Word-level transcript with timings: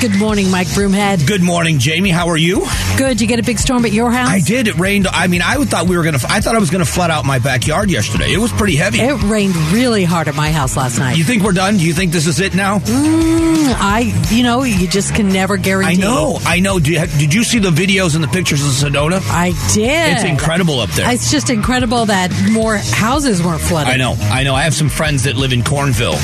Good 0.00 0.16
morning, 0.16 0.48
Mike 0.48 0.68
Broomhead. 0.68 1.26
Good 1.26 1.42
morning, 1.42 1.80
Jamie. 1.80 2.10
How 2.10 2.28
are 2.28 2.36
you? 2.36 2.64
Good. 2.96 3.20
You 3.20 3.26
get 3.26 3.40
a 3.40 3.42
big 3.42 3.58
storm 3.58 3.84
at 3.84 3.90
your 3.92 4.12
house? 4.12 4.28
I 4.28 4.38
did. 4.38 4.68
It 4.68 4.76
rained. 4.78 5.08
I 5.08 5.26
mean, 5.26 5.42
I 5.42 5.56
thought 5.64 5.88
we 5.88 5.96
were 5.96 6.04
gonna. 6.04 6.20
I 6.28 6.40
thought 6.40 6.54
I 6.54 6.60
was 6.60 6.70
gonna 6.70 6.84
flood 6.84 7.10
out 7.10 7.24
my 7.24 7.40
backyard 7.40 7.90
yesterday. 7.90 8.32
It 8.32 8.38
was 8.38 8.52
pretty 8.52 8.76
heavy. 8.76 9.00
It 9.00 9.20
rained 9.24 9.56
really 9.72 10.04
hard 10.04 10.28
at 10.28 10.36
my 10.36 10.52
house 10.52 10.76
last 10.76 11.00
night. 11.00 11.16
You 11.16 11.24
think 11.24 11.42
we're 11.42 11.50
done? 11.52 11.78
Do 11.78 11.84
you 11.84 11.92
think 11.94 12.12
this 12.12 12.28
is 12.28 12.38
it 12.38 12.54
now? 12.54 12.78
Mm, 12.78 13.74
I, 13.76 14.12
you 14.30 14.44
know, 14.44 14.62
you 14.62 14.86
just 14.86 15.16
can 15.16 15.30
never 15.30 15.56
guarantee. 15.56 16.00
I 16.00 16.06
know. 16.06 16.38
I 16.42 16.60
know. 16.60 16.78
Did 16.78 16.88
you, 16.92 17.18
did 17.18 17.34
you 17.34 17.42
see 17.42 17.58
the 17.58 17.70
videos 17.70 18.14
and 18.14 18.22
the 18.22 18.28
pictures 18.28 18.62
of 18.62 18.90
Sedona? 18.90 19.20
I 19.28 19.50
did. 19.74 20.12
It's 20.12 20.22
incredible 20.24 20.78
up 20.78 20.90
there. 20.90 21.12
It's 21.12 21.32
just 21.32 21.50
incredible 21.50 22.06
that 22.06 22.30
more 22.52 22.76
houses 22.76 23.42
weren't 23.42 23.60
flooded. 23.62 23.92
I 23.92 23.96
know. 23.96 24.14
I 24.20 24.44
know. 24.44 24.54
I 24.54 24.62
have 24.62 24.74
some 24.74 24.90
friends 24.90 25.24
that 25.24 25.34
live 25.34 25.52
in 25.52 25.62
Cornville, 25.62 26.14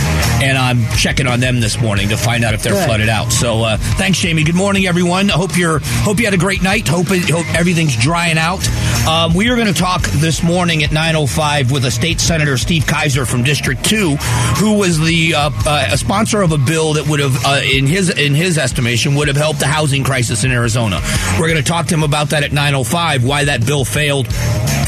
and 0.41 0.57
I'm 0.57 0.87
checking 0.97 1.27
on 1.27 1.41
them 1.41 1.59
this 1.59 1.81
morning 1.81 2.11
to 2.11 2.17
find 2.17 2.45
out 2.45 2.55
if 2.55 2.63
they're 2.63 2.73
Good. 2.73 2.87
flooded 2.87 3.09
out. 3.09 3.33
So, 3.33 3.64
uh, 3.65 3.77
thanks, 3.97 4.19
Jamie. 4.19 4.45
Good 4.45 4.55
morning, 4.55 4.87
everyone. 4.87 5.31
I 5.31 5.35
hope 5.35 5.57
you're 5.57 5.81
hope 5.83 6.19
you 6.19 6.25
had 6.25 6.35
a 6.35 6.39
great 6.39 6.63
night. 6.63 6.87
Hope 6.87 7.09
hope 7.09 7.47
everything's 7.55 7.97
drying 7.97 8.39
out. 8.39 8.67
Um, 9.07 9.35
we 9.35 9.49
are 9.51 9.57
going 9.57 9.73
to 9.73 9.79
talk 9.79 10.03
this 10.03 10.43
morning 10.43 10.83
at 10.83 10.91
9:05 10.91 11.73
with 11.73 11.85
a 11.85 11.91
state 11.91 12.21
senator, 12.21 12.57
Steve 12.57 12.87
Kaiser 12.87 13.27
from 13.27 13.43
District 13.43 13.85
Two, 13.85 14.17
who 14.57 14.79
was 14.79 14.99
the 14.99 15.35
uh, 15.35 15.51
uh, 15.67 15.89
a 15.93 15.99
sponsor 15.99 16.43
of 16.43 16.53
a 16.53 16.59
bill 16.59 16.95
that 16.95 17.07
would 17.09 17.21
have, 17.21 17.45
uh, 17.45 17.61
in 17.65 17.87
his 17.87 18.11
in 18.11 18.35
his 18.35 18.59
estimation, 18.59 19.15
would 19.15 19.29
have 19.29 19.37
helped 19.37 19.61
the 19.61 19.67
housing 19.67 20.05
crisis 20.05 20.45
in 20.45 20.51
Arizona. 20.51 21.01
We're 21.39 21.49
going 21.49 21.63
to 21.63 21.69
talk 21.69 21.87
to 21.87 21.95
him 21.95 22.03
about 22.03 22.31
that 22.31 22.43
at 22.43 22.51
9:05. 22.53 23.25
Why 23.25 23.45
that 23.45 23.67
bill 23.67 23.85
failed. 23.85 24.29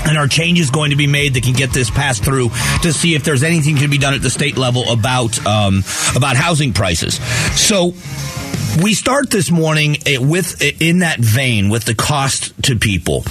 And 0.09 0.17
are 0.17 0.29
changes 0.29 0.71
going 0.71 0.91
to 0.91 0.97
be 0.97 1.09
made 1.09 1.35
that 1.35 1.43
can 1.43 1.53
get 1.53 1.71
this 1.73 1.91
passed 1.91 2.23
through 2.23 2.51
to 2.83 2.93
see 2.93 3.17
if 3.17 3.25
there's 3.25 3.43
anything 3.43 3.79
to 3.79 3.89
be 3.89 3.99
done 3.99 4.15
at 4.15 4.23
the 4.23 4.31
state 4.31 4.57
level 4.57 4.89
about 4.89 5.45
um, 5.45 5.83
about 6.15 6.37
housing 6.37 6.73
prices? 6.73 7.17
So 7.59 7.93
we 8.83 8.93
start 8.95 9.31
this 9.31 9.51
morning 9.51 9.97
eh, 10.07 10.19
with 10.19 10.61
in 10.81 10.99
that 10.99 11.19
vein 11.19 11.71
with 11.71 11.85
the 11.85 11.95
cost 11.95 12.53
to 12.65 12.77
people. 12.77 13.25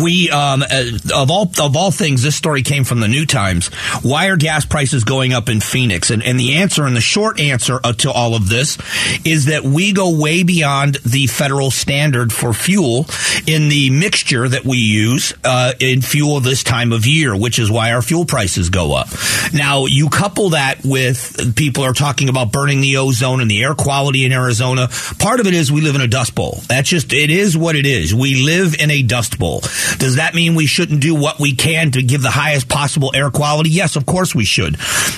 We 0.00 0.30
um, 0.30 0.62
uh, 0.62 0.84
of 1.14 1.30
all 1.30 1.50
of 1.60 1.76
all 1.76 1.90
things, 1.90 2.22
this 2.22 2.36
story 2.36 2.62
came 2.62 2.84
from 2.84 3.00
the 3.00 3.08
New 3.08 3.24
Times. 3.24 3.68
Why 4.02 4.26
are 4.26 4.36
gas 4.36 4.64
prices 4.64 5.04
going 5.04 5.32
up 5.32 5.48
in 5.48 5.60
Phoenix? 5.60 6.10
And, 6.10 6.22
and 6.22 6.38
the 6.38 6.56
answer, 6.56 6.84
and 6.84 6.96
the 6.96 7.00
short 7.00 7.40
answer 7.40 7.80
uh, 7.82 7.92
to 7.94 8.10
all 8.10 8.34
of 8.34 8.48
this, 8.48 8.78
is 9.24 9.46
that 9.46 9.62
we 9.62 9.92
go 9.92 10.18
way 10.18 10.42
beyond 10.42 10.96
the 10.96 11.26
federal 11.26 11.70
standard 11.70 12.32
for 12.32 12.52
fuel 12.52 13.06
in 13.46 13.68
the 13.68 13.90
mixture 13.90 14.48
that 14.48 14.64
we 14.64 14.78
use 14.78 15.34
uh, 15.44 15.72
in 15.80 16.02
fuel 16.02 16.40
this 16.40 16.62
time 16.62 16.92
of 16.92 17.06
year, 17.06 17.36
which 17.36 17.58
is 17.58 17.70
why 17.70 17.92
our 17.92 18.02
fuel 18.02 18.24
prices 18.24 18.70
go 18.70 18.94
up. 18.94 19.08
Now, 19.52 19.86
you 19.86 20.08
couple 20.08 20.50
that 20.50 20.84
with 20.84 21.56
people 21.56 21.84
are 21.84 21.92
talking 21.92 22.28
about 22.28 22.52
burning 22.52 22.80
the 22.80 22.96
ozone 22.96 23.40
and 23.40 23.50
the 23.50 23.62
air 23.62 23.74
quality 23.74 24.24
in 24.24 24.32
Arizona. 24.32 24.88
Part 25.18 25.40
of 25.40 25.46
it 25.46 25.54
is 25.54 25.70
we 25.70 25.80
live 25.80 25.94
in 25.94 26.00
a 26.00 26.08
dust 26.08 26.34
bowl. 26.34 26.60
That's 26.68 26.88
just 26.88 27.12
it 27.12 27.30
is 27.30 27.56
what 27.56 27.76
it 27.76 27.86
is. 27.86 28.14
We 28.14 28.42
live 28.42 28.74
in 28.80 28.90
a 28.90 29.02
dust 29.02 29.38
bowl. 29.38 29.62
Does 29.98 30.16
that 30.16 30.34
mean 30.34 30.54
we 30.54 30.66
shouldn't 30.66 31.00
do 31.00 31.14
what 31.14 31.38
we 31.38 31.54
can 31.54 31.90
to 31.92 32.02
give 32.02 32.22
the 32.22 32.30
highest 32.30 32.68
possible 32.68 33.12
air 33.14 33.30
quality? 33.30 33.70
Yes, 33.70 33.96
of 33.96 34.06
course 34.06 34.34
we 34.34 34.44
should. 34.44 34.76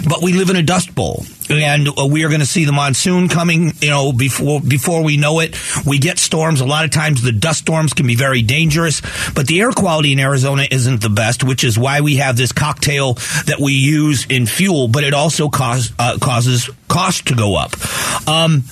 But 0.08 0.22
we 0.22 0.32
live 0.32 0.50
in 0.50 0.56
a 0.56 0.62
dust 0.62 0.94
bowl. 0.94 1.24
And 1.50 1.88
uh, 1.88 2.06
we 2.06 2.24
are 2.24 2.28
going 2.28 2.40
to 2.40 2.46
see 2.46 2.66
the 2.66 2.72
monsoon 2.72 3.28
coming, 3.28 3.72
you 3.80 3.88
know, 3.88 4.12
before 4.12 4.60
before 4.60 5.02
we 5.02 5.16
know 5.16 5.40
it. 5.40 5.56
We 5.86 5.98
get 5.98 6.18
storms. 6.18 6.60
A 6.60 6.66
lot 6.66 6.84
of 6.84 6.90
times 6.90 7.22
the 7.22 7.32
dust 7.32 7.60
storms 7.60 7.94
can 7.94 8.06
be 8.06 8.16
very 8.16 8.42
dangerous, 8.42 9.00
but 9.34 9.46
the 9.46 9.60
air 9.60 9.72
quality 9.72 10.12
in 10.12 10.18
Arizona 10.18 10.66
isn't 10.70 11.00
the 11.00 11.08
best, 11.08 11.44
which 11.44 11.64
is 11.64 11.78
why 11.78 12.02
we 12.02 12.16
have 12.16 12.36
this 12.36 12.52
cocktail 12.52 13.14
that 13.46 13.56
we 13.60 13.72
use 13.72 14.26
in 14.26 14.44
fuel, 14.44 14.88
but 14.88 15.04
it 15.04 15.14
also 15.14 15.48
cause, 15.48 15.90
uh, 15.98 16.18
causes 16.20 16.68
cost 16.88 17.28
to 17.28 17.34
go 17.34 17.56
up. 17.56 17.72
Um, 18.28 18.64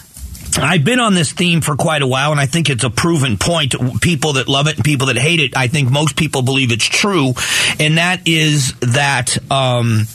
I've 0.58 0.84
been 0.84 1.00
on 1.00 1.14
this 1.14 1.32
theme 1.32 1.60
for 1.60 1.76
quite 1.76 2.02
a 2.02 2.06
while, 2.06 2.32
and 2.32 2.40
I 2.40 2.46
think 2.46 2.70
it's 2.70 2.84
a 2.84 2.90
proven 2.90 3.36
point. 3.36 3.74
People 4.00 4.34
that 4.34 4.48
love 4.48 4.66
it 4.68 4.76
and 4.76 4.84
people 4.84 5.08
that 5.08 5.16
hate 5.16 5.40
it, 5.40 5.56
I 5.56 5.68
think 5.68 5.90
most 5.90 6.16
people 6.16 6.42
believe 6.42 6.72
it's 6.72 6.84
true, 6.86 7.34
and 7.78 7.98
that 7.98 8.26
is 8.26 8.74
that. 8.80 9.36
Um, 9.50 10.06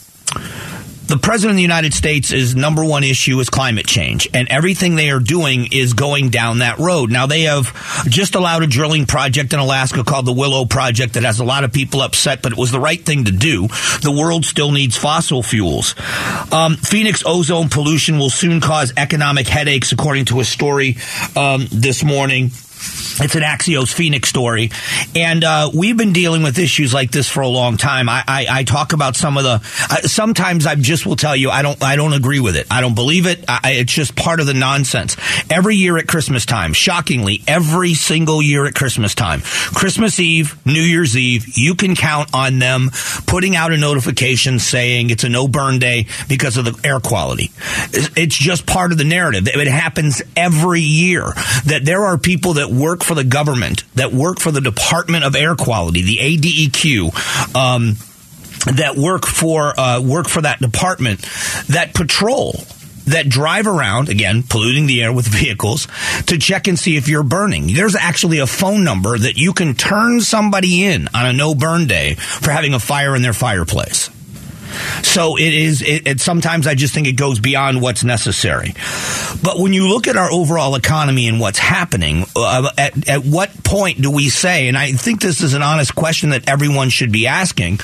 the 1.11 1.17
president 1.17 1.51
of 1.51 1.55
the 1.57 1.61
United 1.61 1.93
States' 1.93 2.31
is 2.31 2.55
number 2.55 2.85
one 2.85 3.03
issue 3.03 3.37
is 3.41 3.49
climate 3.49 3.85
change, 3.85 4.29
and 4.33 4.47
everything 4.47 4.95
they 4.95 5.09
are 5.09 5.19
doing 5.19 5.67
is 5.73 5.91
going 5.91 6.29
down 6.29 6.59
that 6.59 6.79
road. 6.79 7.11
Now 7.11 7.27
they 7.27 7.41
have 7.41 7.75
just 8.05 8.33
allowed 8.33 8.63
a 8.63 8.67
drilling 8.67 9.05
project 9.05 9.51
in 9.51 9.59
Alaska 9.59 10.05
called 10.05 10.25
the 10.25 10.31
Willow 10.31 10.63
Project 10.63 11.15
that 11.15 11.23
has 11.23 11.41
a 11.41 11.43
lot 11.43 11.65
of 11.65 11.73
people 11.73 12.01
upset, 12.01 12.41
but 12.41 12.53
it 12.53 12.57
was 12.57 12.71
the 12.71 12.79
right 12.79 13.03
thing 13.03 13.25
to 13.25 13.31
do. 13.33 13.67
The 14.01 14.15
world 14.17 14.45
still 14.45 14.71
needs 14.71 14.95
fossil 14.95 15.43
fuels. 15.43 15.95
Um, 16.49 16.77
Phoenix 16.77 17.23
ozone 17.25 17.67
pollution 17.67 18.17
will 18.17 18.29
soon 18.29 18.61
cause 18.61 18.93
economic 18.95 19.49
headaches, 19.49 19.91
according 19.91 20.25
to 20.25 20.39
a 20.39 20.45
story 20.45 20.95
um, 21.35 21.67
this 21.73 22.05
morning. 22.05 22.51
It's 23.19 23.35
an 23.35 23.43
Axios 23.43 23.93
Phoenix 23.93 24.29
story. 24.29 24.71
And 25.15 25.43
uh, 25.43 25.69
we've 25.73 25.97
been 25.97 26.13
dealing 26.13 26.41
with 26.41 26.57
issues 26.57 26.93
like 26.93 27.11
this 27.11 27.29
for 27.29 27.41
a 27.41 27.47
long 27.47 27.77
time. 27.77 28.09
I, 28.09 28.23
I, 28.27 28.45
I 28.49 28.63
talk 28.63 28.93
about 28.93 29.15
some 29.15 29.37
of 29.37 29.43
the. 29.43 29.59
Sometimes 30.07 30.65
I 30.65 30.75
just 30.75 31.05
will 31.05 31.15
tell 31.15 31.35
you 31.35 31.49
I 31.49 31.61
don't 31.61 31.81
I 31.83 31.95
don't 31.95 32.13
agree 32.13 32.39
with 32.39 32.55
it. 32.55 32.67
I 32.71 32.81
don't 32.81 32.95
believe 32.95 33.27
it. 33.27 33.45
I, 33.47 33.73
it's 33.73 33.93
just 33.93 34.15
part 34.15 34.39
of 34.39 34.47
the 34.47 34.53
nonsense. 34.53 35.17
Every 35.49 35.75
year 35.75 35.97
at 35.97 36.07
Christmas 36.07 36.45
time, 36.45 36.73
shockingly, 36.73 37.43
every 37.47 37.93
single 37.93 38.41
year 38.41 38.65
at 38.65 38.73
Christmas 38.73 39.13
time, 39.13 39.41
Christmas 39.41 40.19
Eve, 40.19 40.57
New 40.65 40.81
Year's 40.81 41.15
Eve, 41.15 41.57
you 41.57 41.75
can 41.75 41.95
count 41.95 42.29
on 42.33 42.59
them 42.59 42.89
putting 43.27 43.55
out 43.55 43.71
a 43.71 43.77
notification 43.77 44.57
saying 44.59 45.09
it's 45.09 45.23
a 45.23 45.29
no 45.29 45.47
burn 45.47 45.79
day 45.79 46.07
because 46.27 46.57
of 46.57 46.65
the 46.65 46.79
air 46.87 46.99
quality. 46.99 47.51
It's 47.93 48.35
just 48.35 48.65
part 48.65 48.91
of 48.91 48.97
the 48.97 49.03
narrative. 49.03 49.47
It 49.47 49.67
happens 49.67 50.21
every 50.35 50.81
year 50.81 51.23
that 51.65 51.81
there 51.83 52.05
are 52.05 52.17
people 52.17 52.53
that 52.53 52.70
work 52.71 53.03
for 53.03 53.15
the 53.15 53.23
government, 53.23 53.83
that 53.95 54.11
work 54.13 54.39
for 54.39 54.51
the 54.51 54.61
Department 54.61 55.23
of 55.23 55.35
Air 55.35 55.55
Quality, 55.55 56.01
the 56.03 56.17
ADEQ, 56.17 57.55
um, 57.55 57.95
that 58.75 58.95
work 58.95 59.25
for 59.25 59.79
uh, 59.79 60.01
work 60.01 60.27
for 60.27 60.41
that 60.41 60.59
department, 60.59 61.21
that 61.67 61.93
patrol. 61.93 62.55
That 63.05 63.27
drive 63.27 63.65
around 63.65 64.09
again, 64.09 64.43
polluting 64.43 64.85
the 64.85 65.01
air 65.01 65.11
with 65.11 65.25
vehicles 65.41 65.87
to 66.27 66.37
check 66.37 66.67
and 66.67 66.77
see 66.77 66.97
if 66.97 67.07
you're 67.07 67.23
burning. 67.23 67.73
There's 67.73 67.95
actually 67.95 68.37
a 68.37 68.45
phone 68.45 68.83
number 68.83 69.17
that 69.17 69.37
you 69.37 69.53
can 69.53 69.73
turn 69.73 70.21
somebody 70.21 70.85
in 70.85 71.07
on 71.11 71.25
a 71.25 71.33
no 71.33 71.55
burn 71.55 71.87
day 71.87 72.13
for 72.13 72.51
having 72.51 72.75
a 72.75 72.79
fire 72.79 73.15
in 73.15 73.23
their 73.23 73.33
fireplace. 73.33 74.11
So 75.03 75.37
it 75.37 75.53
is. 75.53 75.81
It, 75.81 76.07
it, 76.07 76.21
sometimes 76.21 76.67
I 76.67 76.75
just 76.75 76.93
think 76.93 77.07
it 77.07 77.13
goes 77.13 77.39
beyond 77.39 77.81
what's 77.81 78.03
necessary. 78.03 78.73
But 79.43 79.59
when 79.59 79.73
you 79.73 79.87
look 79.87 80.07
at 80.07 80.17
our 80.17 80.31
overall 80.31 80.75
economy 80.75 81.27
and 81.27 81.39
what's 81.39 81.59
happening, 81.59 82.25
uh, 82.35 82.69
at, 82.77 83.09
at 83.09 83.25
what 83.25 83.63
point 83.63 84.01
do 84.01 84.11
we 84.11 84.29
say? 84.29 84.67
And 84.67 84.77
I 84.77 84.91
think 84.91 85.21
this 85.21 85.41
is 85.41 85.53
an 85.53 85.63
honest 85.63 85.95
question 85.95 86.29
that 86.31 86.47
everyone 86.47 86.89
should 86.89 87.11
be 87.11 87.27
asking: 87.27 87.79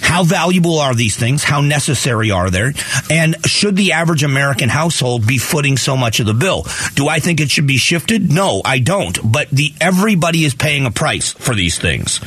How 0.00 0.24
valuable 0.24 0.78
are 0.78 0.94
these 0.94 1.16
things? 1.16 1.44
How 1.44 1.60
necessary 1.60 2.30
are 2.30 2.50
they? 2.50 2.72
And 3.10 3.36
should 3.46 3.76
the 3.76 3.92
average 3.92 4.22
American 4.22 4.68
household 4.68 5.26
be 5.26 5.38
footing 5.38 5.76
so 5.76 5.96
much 5.96 6.20
of 6.20 6.26
the 6.26 6.34
bill? 6.34 6.66
Do 6.94 7.08
I 7.08 7.20
think 7.20 7.40
it 7.40 7.50
should 7.50 7.66
be 7.66 7.78
shifted? 7.78 8.30
No, 8.30 8.60
I 8.64 8.78
don't. 8.78 9.18
But 9.24 9.50
the 9.50 9.72
everybody 9.80 10.44
is 10.44 10.54
paying 10.54 10.86
a 10.86 10.90
price 10.90 11.32
for 11.32 11.54
these 11.54 11.78
things. 11.78 12.20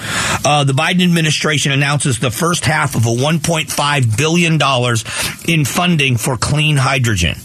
Uh, 0.46 0.64
the 0.64 0.74
Biden 0.74 1.04
administration 1.04 1.72
announces 1.72 2.20
the 2.20 2.32
first 2.32 2.66
half 2.66 2.96
of 2.96 3.06
a 3.06 3.10
1.5 3.10 4.13
billion 4.18 4.58
dollars 4.58 5.04
in 5.48 5.66
funding 5.66 6.18
for 6.18 6.38
clean 6.38 6.78
hydrogen. 6.78 7.36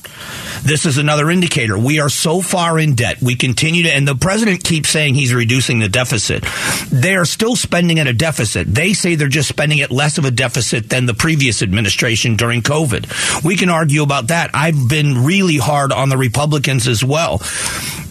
This 0.63 0.87
is 0.87 0.99
another 0.99 1.31
indicator. 1.31 1.79
We 1.79 2.01
are 2.01 2.09
so 2.09 2.43
far 2.43 2.79
in 2.79 2.95
debt. 2.95 3.23
We 3.23 3.37
continue 3.37 3.85
to, 3.85 3.91
and 3.91 4.07
the 4.07 4.15
president 4.15 4.65
keeps 4.65 4.89
saying 4.89 5.15
he's 5.15 5.33
reducing 5.33 5.79
the 5.79 5.89
deficit. 5.89 6.45
They 6.91 7.15
are 7.15 7.25
still 7.25 7.57
spending 7.57 7.99
at 7.99 8.07
a 8.07 8.13
deficit. 8.13 8.67
They 8.67 8.93
say 8.93 9.15
they're 9.15 9.29
just 9.29 9.49
spending 9.49 9.81
at 9.81 9.91
less 9.91 10.19
of 10.19 10.25
a 10.25 10.31
deficit 10.31 10.91
than 10.91 11.07
the 11.07 11.15
previous 11.15 11.63
administration 11.63 12.37
during 12.37 12.63
COVID. 12.63 13.45
We 13.45 13.57
can 13.57 13.69
argue 13.69 14.03
about 14.03 14.29
that. 14.29 14.51
I've 14.53 14.89
been 14.89 15.25
really 15.25 15.59
hard 15.59 15.93
on 15.93 16.09
the 16.09 16.19
Republicans 16.19 16.89
as 16.89 17.05
well. 17.05 17.39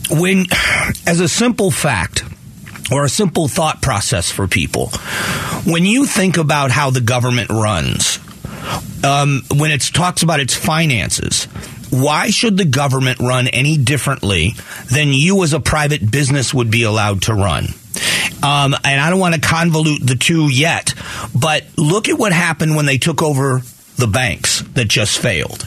When, 0.10 0.46
as 1.06 1.20
a 1.20 1.28
simple 1.28 1.70
fact, 1.70 2.24
or 2.90 3.04
a 3.04 3.10
simple 3.10 3.50
thought 3.50 3.82
process 3.82 4.32
for 4.32 4.48
people. 4.48 4.88
When 5.66 5.86
you 5.86 6.06
think 6.06 6.38
about 6.38 6.72
how 6.72 6.90
the 6.90 7.02
government 7.02 7.50
runs, 7.50 8.20
um, 9.04 9.42
when 9.56 9.72
it 9.72 9.82
talks 9.82 10.24
about 10.24 10.40
its 10.40 10.56
finances, 10.56 11.46
why 11.90 12.30
should 12.30 12.58
the 12.58 12.66
government 12.66 13.20
run 13.20 13.48
any 13.48 13.78
differently 13.78 14.54
than 14.92 15.10
you 15.10 15.44
as 15.44 15.54
a 15.54 15.60
private 15.60 16.10
business 16.10 16.54
would 16.54 16.70
be 16.70 16.84
allowed 16.84 17.24
to 17.24 17.34
run? 17.34 17.66
Um, 18.44 18.76
and 18.84 19.02
I 19.02 19.10
don't 19.10 19.20
want 19.20 19.36
to 19.36 19.42
convolute 19.42 20.06
the 20.06 20.16
two 20.16 20.52
yet, 20.52 20.94
but 21.34 21.64
look 21.78 22.10
at 22.10 22.20
what 22.20 22.32
happened 22.32 22.76
when 22.76 22.86
they 22.86 22.98
took 22.98 23.24
over 23.24 23.62
the 23.98 24.08
banks 24.08 24.62
that 24.74 24.88
just 24.88 25.18
failed 25.18 25.66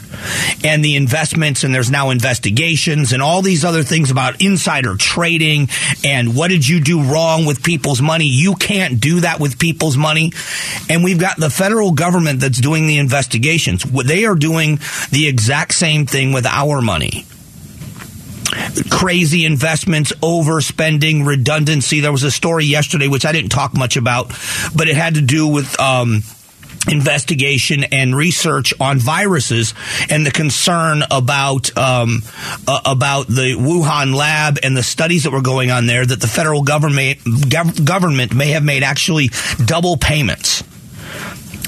and 0.65 0.85
the 0.85 0.95
investments 0.95 1.65
and 1.65 1.75
there's 1.75 1.91
now 1.91 2.11
investigations 2.11 3.13
and 3.13 3.21
all 3.21 3.43
these 3.43 3.65
other 3.65 3.83
things 3.83 4.11
about 4.11 4.41
insider 4.41 4.97
trading 4.97 5.69
and 6.05 6.37
what 6.37 6.49
did 6.49 6.67
you 6.67 6.81
do 6.81 7.03
wrong 7.03 7.45
with 7.45 7.63
people's 7.63 8.01
money 8.01 8.27
you 8.27 8.55
can't 8.55 9.01
do 9.01 9.21
that 9.21 9.41
with 9.41 9.59
people's 9.59 9.97
money 9.97 10.33
and 10.89 11.03
we've 11.03 11.19
got 11.19 11.37
the 11.39 11.51
federal 11.51 11.91
government 11.91 12.41
that's 12.41 12.61
doing 12.61 12.87
the 12.87 12.99
investigations 12.99 13.83
they 13.83 14.25
are 14.25 14.37
doing 14.37 14.79
the 15.11 15.27
exact 15.27 15.75
same 15.75 16.07
thing 16.07 16.33
with 16.33 16.47
our 16.47 16.81
money 16.81 17.27
crazy 18.91 19.45
investments, 19.45 20.13
overspending, 20.23 21.25
redundancy. 21.25 22.01
There 22.01 22.11
was 22.11 22.25
a 22.25 22.33
story 22.33 22.65
yesterday 22.65 23.07
which 23.07 23.25
I 23.25 23.31
didn't 23.31 23.51
talk 23.51 23.75
much 23.75 23.97
about, 23.97 24.29
but 24.75 24.89
it 24.89 24.97
had 24.97 25.15
to 25.15 25.21
do 25.21 25.47
with. 25.47 25.79
Um, 25.79 26.23
investigation 26.89 27.85
and 27.85 28.17
research 28.17 28.73
on 28.81 28.99
viruses 28.99 29.75
and 30.09 30.25
the 30.25 30.31
concern 30.31 31.03
about 31.11 31.77
um, 31.77 32.23
uh, 32.67 32.81
about 32.87 33.27
the 33.27 33.55
Wuhan 33.59 34.15
lab 34.15 34.59
and 34.63 34.77
the 34.77 34.83
studies 34.83 35.25
that 35.25 35.31
were 35.31 35.43
going 35.43 35.71
on 35.71 35.87
there 35.87 36.05
that 36.05 36.21
the 36.21 36.27
federal 36.27 36.63
government 36.63 37.19
gov- 37.21 37.85
government 37.85 38.35
may 38.35 38.51
have 38.51 38.65
made 38.65 38.83
actually 38.83 39.31
double 39.65 39.97
payments 39.97 40.65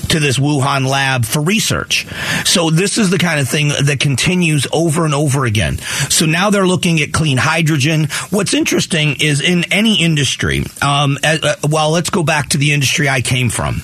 to 0.08 0.20
this 0.20 0.38
Wuhan 0.38 0.86
lab 0.86 1.24
for 1.24 1.40
research. 1.40 2.06
So 2.44 2.70
this 2.70 2.98
is 2.98 3.08
the 3.10 3.18
kind 3.18 3.40
of 3.40 3.48
thing 3.48 3.68
that 3.68 3.98
continues 3.98 4.66
over 4.72 5.04
and 5.06 5.14
over 5.14 5.46
again. 5.46 5.78
So 5.78 6.26
now 6.26 6.50
they're 6.50 6.66
looking 6.66 7.00
at 7.00 7.12
clean 7.12 7.38
hydrogen. 7.38 8.08
What's 8.30 8.52
interesting 8.52 9.16
is 9.20 9.40
in 9.40 9.72
any 9.72 10.02
industry, 10.02 10.64
um, 10.82 11.18
uh, 11.24 11.56
well, 11.68 11.90
let's 11.90 12.10
go 12.10 12.22
back 12.22 12.50
to 12.50 12.58
the 12.58 12.72
industry 12.72 13.08
I 13.08 13.22
came 13.22 13.48
from. 13.48 13.82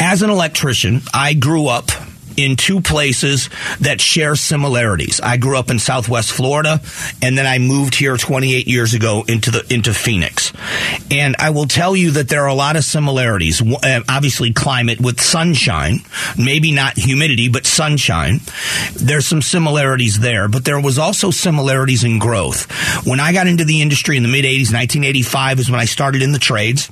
As 0.00 0.22
an 0.22 0.30
electrician, 0.30 1.02
I 1.12 1.34
grew 1.34 1.68
up 1.68 1.90
in 2.36 2.56
two 2.56 2.80
places 2.80 3.48
that 3.80 4.00
share 4.00 4.34
similarities. 4.36 5.20
I 5.20 5.36
grew 5.36 5.56
up 5.56 5.70
in 5.70 5.78
Southwest 5.78 6.32
Florida, 6.32 6.80
and 7.20 7.36
then 7.36 7.46
I 7.46 7.58
moved 7.58 7.94
here 7.94 8.16
28 8.16 8.66
years 8.66 8.94
ago 8.94 9.24
into 9.28 9.50
the 9.50 9.72
into 9.72 9.92
Phoenix. 9.92 10.52
And 11.10 11.36
I 11.38 11.50
will 11.50 11.66
tell 11.66 11.94
you 11.94 12.12
that 12.12 12.28
there 12.28 12.42
are 12.42 12.48
a 12.48 12.54
lot 12.54 12.76
of 12.76 12.84
similarities. 12.84 13.62
Uh, 13.62 14.00
obviously, 14.08 14.52
climate 14.52 15.00
with 15.00 15.20
sunshine, 15.20 16.00
maybe 16.38 16.72
not 16.72 16.96
humidity, 16.96 17.48
but 17.48 17.66
sunshine. 17.66 18.40
There's 18.94 19.26
some 19.26 19.42
similarities 19.42 20.20
there, 20.20 20.48
but 20.48 20.64
there 20.64 20.80
was 20.80 20.98
also 20.98 21.30
similarities 21.30 22.04
in 22.04 22.18
growth. 22.18 22.70
When 23.06 23.20
I 23.20 23.32
got 23.32 23.46
into 23.46 23.64
the 23.64 23.82
industry 23.82 24.16
in 24.16 24.22
the 24.22 24.28
mid 24.28 24.44
80s, 24.44 24.72
1985 24.72 25.60
is 25.60 25.70
when 25.70 25.80
I 25.80 25.84
started 25.84 26.22
in 26.22 26.32
the 26.32 26.38
trades. 26.38 26.90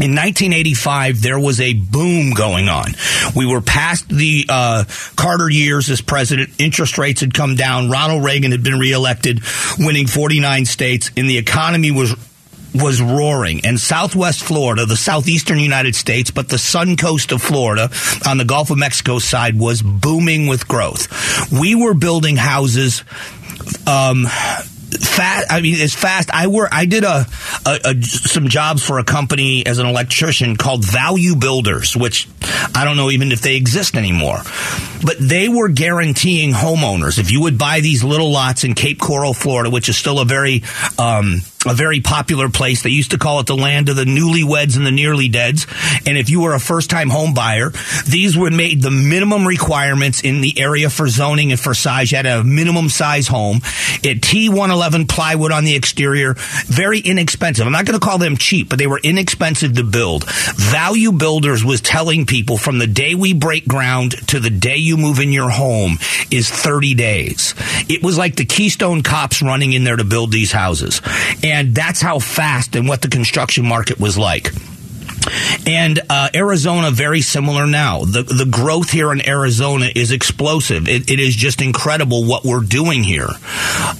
In 0.00 0.14
1985, 0.14 1.22
there 1.22 1.38
was 1.40 1.60
a 1.60 1.72
boom 1.72 2.32
going 2.32 2.68
on. 2.68 2.92
We 3.34 3.46
were 3.46 3.60
past 3.60 4.08
the 4.08 4.46
uh, 4.48 4.84
Carter 5.16 5.48
years 5.48 5.90
as 5.90 6.00
president. 6.00 6.50
Interest 6.60 6.96
rates 6.98 7.20
had 7.20 7.34
come 7.34 7.56
down. 7.56 7.90
Ronald 7.90 8.22
Reagan 8.22 8.52
had 8.52 8.62
been 8.62 8.78
reelected, 8.78 9.40
winning 9.78 10.06
49 10.06 10.66
states, 10.66 11.10
and 11.16 11.28
the 11.28 11.38
economy 11.38 11.90
was 11.90 12.14
was 12.74 13.00
roaring. 13.00 13.64
And 13.64 13.80
Southwest 13.80 14.42
Florida, 14.42 14.86
the 14.86 14.96
southeastern 14.96 15.58
United 15.58 15.94
States, 15.94 16.30
but 16.30 16.48
the 16.48 16.58
sun 16.58 16.96
coast 16.96 17.32
of 17.32 17.42
Florida 17.42 17.90
on 18.26 18.38
the 18.38 18.44
Gulf 18.44 18.70
of 18.70 18.78
Mexico 18.78 19.18
side 19.18 19.58
was 19.58 19.82
booming 19.82 20.46
with 20.46 20.68
growth. 20.68 21.50
We 21.50 21.74
were 21.74 21.94
building 21.94 22.36
houses. 22.36 23.04
Um, 23.86 24.26
fast. 24.94 25.46
I 25.50 25.60
mean, 25.60 25.74
it's 25.78 25.94
fast. 25.94 26.30
I 26.32 26.46
work. 26.46 26.70
I 26.72 26.86
did 26.86 27.04
a, 27.04 27.26
a, 27.66 27.80
a, 27.84 28.02
some 28.02 28.48
jobs 28.48 28.82
for 28.82 28.98
a 28.98 29.04
company 29.04 29.66
as 29.66 29.78
an 29.78 29.86
electrician 29.86 30.56
called 30.56 30.84
Value 30.84 31.36
Builders, 31.36 31.96
which 31.96 32.28
I 32.74 32.84
don't 32.84 32.96
know 32.96 33.10
even 33.10 33.32
if 33.32 33.40
they 33.40 33.56
exist 33.56 33.96
anymore. 33.96 34.38
But 35.04 35.16
they 35.20 35.48
were 35.48 35.68
guaranteeing 35.68 36.52
homeowners 36.52 37.18
if 37.18 37.30
you 37.30 37.42
would 37.42 37.58
buy 37.58 37.80
these 37.80 38.02
little 38.02 38.30
lots 38.30 38.64
in 38.64 38.74
Cape 38.74 38.98
Coral, 38.98 39.34
Florida, 39.34 39.70
which 39.70 39.88
is 39.88 39.96
still 39.96 40.18
a 40.18 40.24
very 40.24 40.62
um, 40.98 41.42
a 41.66 41.74
very 41.74 42.00
popular 42.00 42.48
place. 42.48 42.82
They 42.82 42.90
used 42.90 43.10
to 43.10 43.18
call 43.18 43.40
it 43.40 43.46
the 43.46 43.56
land 43.56 43.88
of 43.88 43.96
the 43.96 44.04
newlyweds 44.04 44.76
and 44.76 44.86
the 44.86 44.92
nearly 44.92 45.28
deads. 45.28 45.66
And 46.06 46.16
if 46.16 46.30
you 46.30 46.40
were 46.40 46.54
a 46.54 46.60
first 46.60 46.88
time 46.88 47.10
home 47.10 47.34
buyer, 47.34 47.72
these 48.06 48.36
were 48.36 48.50
made 48.50 48.80
the 48.80 48.90
minimum 48.90 49.46
requirements 49.46 50.20
in 50.20 50.40
the 50.40 50.58
area 50.58 50.88
for 50.88 51.08
zoning 51.08 51.50
and 51.50 51.60
for 51.60 51.74
size. 51.74 52.12
You 52.12 52.16
had 52.16 52.26
a 52.26 52.44
minimum 52.44 52.88
size 52.88 53.26
home. 53.26 53.56
It 54.04 54.20
T111 54.20 55.08
plywood 55.08 55.50
on 55.50 55.64
the 55.64 55.74
exterior, 55.74 56.34
very 56.66 57.00
inexpensive. 57.00 57.66
I'm 57.66 57.72
not 57.72 57.86
going 57.86 57.98
to 57.98 58.04
call 58.04 58.18
them 58.18 58.36
cheap, 58.36 58.68
but 58.68 58.78
they 58.78 58.86
were 58.86 59.00
inexpensive 59.02 59.74
to 59.74 59.84
build. 59.84 60.28
Value 60.30 61.12
Builders 61.12 61.64
was 61.64 61.80
telling 61.80 62.26
people 62.26 62.56
from 62.56 62.78
the 62.78 62.86
day 62.86 63.14
we 63.14 63.34
break 63.34 63.66
ground 63.66 64.12
to 64.28 64.38
the 64.38 64.50
day 64.50 64.76
you 64.76 64.96
move 64.96 65.18
in 65.18 65.32
your 65.32 65.50
home 65.50 65.98
is 66.30 66.48
30 66.48 66.94
days. 66.94 67.54
It 67.88 68.02
was 68.02 68.16
like 68.16 68.36
the 68.36 68.44
Keystone 68.44 69.02
cops 69.02 69.42
running 69.42 69.72
in 69.72 69.84
there 69.84 69.96
to 69.96 70.04
build 70.04 70.30
these 70.30 70.52
houses. 70.52 71.00
That's 71.74 72.00
how 72.00 72.18
fast 72.18 72.76
and 72.76 72.88
what 72.88 73.02
the 73.02 73.08
construction 73.08 73.66
market 73.66 74.00
was 74.00 74.16
like. 74.16 74.52
And 75.66 76.00
uh, 76.08 76.30
Arizona, 76.34 76.90
very 76.90 77.20
similar 77.20 77.66
now. 77.66 78.00
The 78.00 78.22
the 78.22 78.46
growth 78.46 78.90
here 78.90 79.12
in 79.12 79.26
Arizona 79.26 79.88
is 79.94 80.10
explosive. 80.10 80.88
It, 80.88 81.10
it 81.10 81.20
is 81.20 81.34
just 81.34 81.60
incredible 81.60 82.24
what 82.24 82.44
we're 82.44 82.60
doing 82.60 83.02
here, 83.02 83.28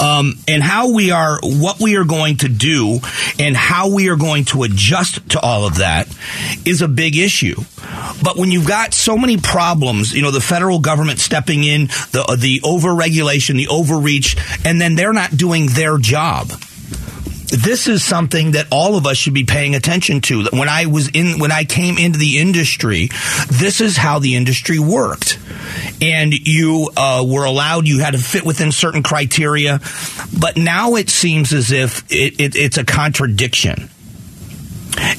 um, 0.00 0.34
and 0.46 0.62
how 0.62 0.92
we 0.92 1.10
are, 1.10 1.38
what 1.42 1.80
we 1.80 1.96
are 1.96 2.04
going 2.04 2.38
to 2.38 2.48
do, 2.48 3.00
and 3.38 3.56
how 3.56 3.92
we 3.92 4.08
are 4.08 4.16
going 4.16 4.44
to 4.46 4.62
adjust 4.62 5.28
to 5.30 5.40
all 5.40 5.66
of 5.66 5.78
that 5.78 6.08
is 6.64 6.82
a 6.82 6.88
big 6.88 7.16
issue. 7.16 7.56
But 8.22 8.36
when 8.36 8.50
you've 8.50 8.68
got 8.68 8.94
so 8.94 9.18
many 9.18 9.36
problems, 9.36 10.12
you 10.12 10.22
know, 10.22 10.30
the 10.30 10.40
federal 10.40 10.78
government 10.78 11.18
stepping 11.18 11.64
in, 11.64 11.86
the 12.12 12.36
the 12.38 12.60
overregulation, 12.60 13.56
the 13.56 13.68
overreach, 13.68 14.36
and 14.64 14.80
then 14.80 14.94
they're 14.94 15.12
not 15.12 15.36
doing 15.36 15.66
their 15.66 15.98
job 15.98 16.52
this 17.50 17.88
is 17.88 18.04
something 18.04 18.52
that 18.52 18.66
all 18.70 18.96
of 18.96 19.06
us 19.06 19.16
should 19.16 19.34
be 19.34 19.44
paying 19.44 19.74
attention 19.74 20.20
to. 20.22 20.44
When 20.52 20.68
I 20.68 20.86
was 20.86 21.08
in, 21.08 21.38
when 21.38 21.52
I 21.52 21.64
came 21.64 21.98
into 21.98 22.18
the 22.18 22.38
industry, 22.38 23.08
this 23.48 23.80
is 23.80 23.96
how 23.96 24.18
the 24.18 24.36
industry 24.36 24.78
worked. 24.78 25.38
And 26.00 26.32
you 26.32 26.90
uh, 26.96 27.24
were 27.26 27.44
allowed, 27.44 27.88
you 27.88 28.00
had 28.00 28.12
to 28.12 28.18
fit 28.18 28.44
within 28.44 28.72
certain 28.72 29.02
criteria. 29.02 29.80
But 30.38 30.56
now 30.56 30.94
it 30.94 31.10
seems 31.10 31.52
as 31.52 31.72
if 31.72 32.04
it, 32.10 32.40
it, 32.40 32.56
it's 32.56 32.78
a 32.78 32.84
contradiction. 32.84 33.90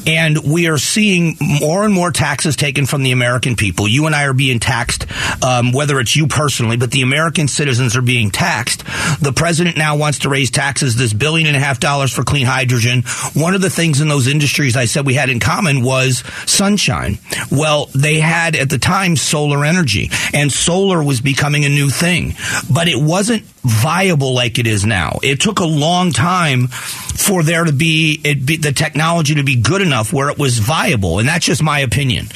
And 0.08 0.38
we 0.40 0.68
are 0.68 0.78
seeing 0.78 1.38
more 1.40 1.86
and 1.86 1.94
more 1.94 2.12
taxes 2.12 2.56
taken 2.56 2.86
from 2.86 3.04
the 3.04 3.12
American 3.12 3.56
people. 3.56 3.88
You 3.88 4.06
and 4.06 4.16
I 4.16 4.26
are 4.26 4.34
being 4.34 4.60
taxed, 4.60 5.06
um, 5.44 5.72
whether 5.72 6.00
it's 6.00 6.16
you 6.16 6.28
personally, 6.28 6.78
but 6.78 6.92
the 6.92 7.02
American 7.02 7.48
citizens 7.48 7.96
are 7.96 8.02
being 8.02 8.32
taxed. 8.32 8.84
The 9.22 9.34
president 9.36 9.78
now 9.78 9.98
wants 9.98 10.20
to 10.20 10.30
raise 10.30 10.52
taxes, 10.52 10.96
this 10.96 11.14
billion 11.14 11.48
and 11.48 11.56
a 11.56 11.60
half 11.60 11.80
dollars 11.80 12.12
for 12.12 12.24
clean 12.24 12.46
hydrogen. 12.46 13.04
One 13.34 13.54
of 13.54 13.62
the 13.62 13.70
things 13.70 14.02
in 14.02 14.08
those 14.08 14.28
industries 14.28 14.76
I 14.76 14.86
said 14.86 15.06
we 15.06 15.14
had 15.14 15.30
in 15.30 15.40
common 15.40 15.84
was 15.84 16.24
sunshine. 16.46 17.20
Well, 17.52 17.88
they 17.96 18.20
had 18.20 18.56
at 18.56 18.70
the 18.70 18.80
time 18.80 19.16
solar 19.16 19.66
energy, 19.66 20.10
and 20.34 20.52
solar 20.52 21.04
was 21.04 21.22
becoming 21.22 21.66
a 21.66 21.70
new 21.70 21.90
thing, 21.90 22.34
but 22.74 22.88
it 22.88 23.00
wasn't 23.00 23.44
viable 23.64 24.34
like 24.34 24.60
it 24.60 24.68
is 24.68 24.86
now. 24.86 25.20
It 25.22 25.42
took 25.42 25.60
a 25.60 25.66
long 25.66 26.12
time 26.12 26.68
for 26.68 27.44
there 27.44 27.66
to 27.66 27.74
be, 27.74 28.18
be 28.18 28.58
the 28.58 28.72
technology 28.72 29.36
to 29.36 29.44
be 29.44 29.56
good 29.56 29.82
enough 29.82 30.14
where 30.14 30.30
it 30.30 30.38
was 30.38 30.58
viable. 30.58 31.20
And 31.20 31.28
that's 31.28 31.46
just 31.46 31.62
my 31.62 31.80
opinion. 31.80 32.28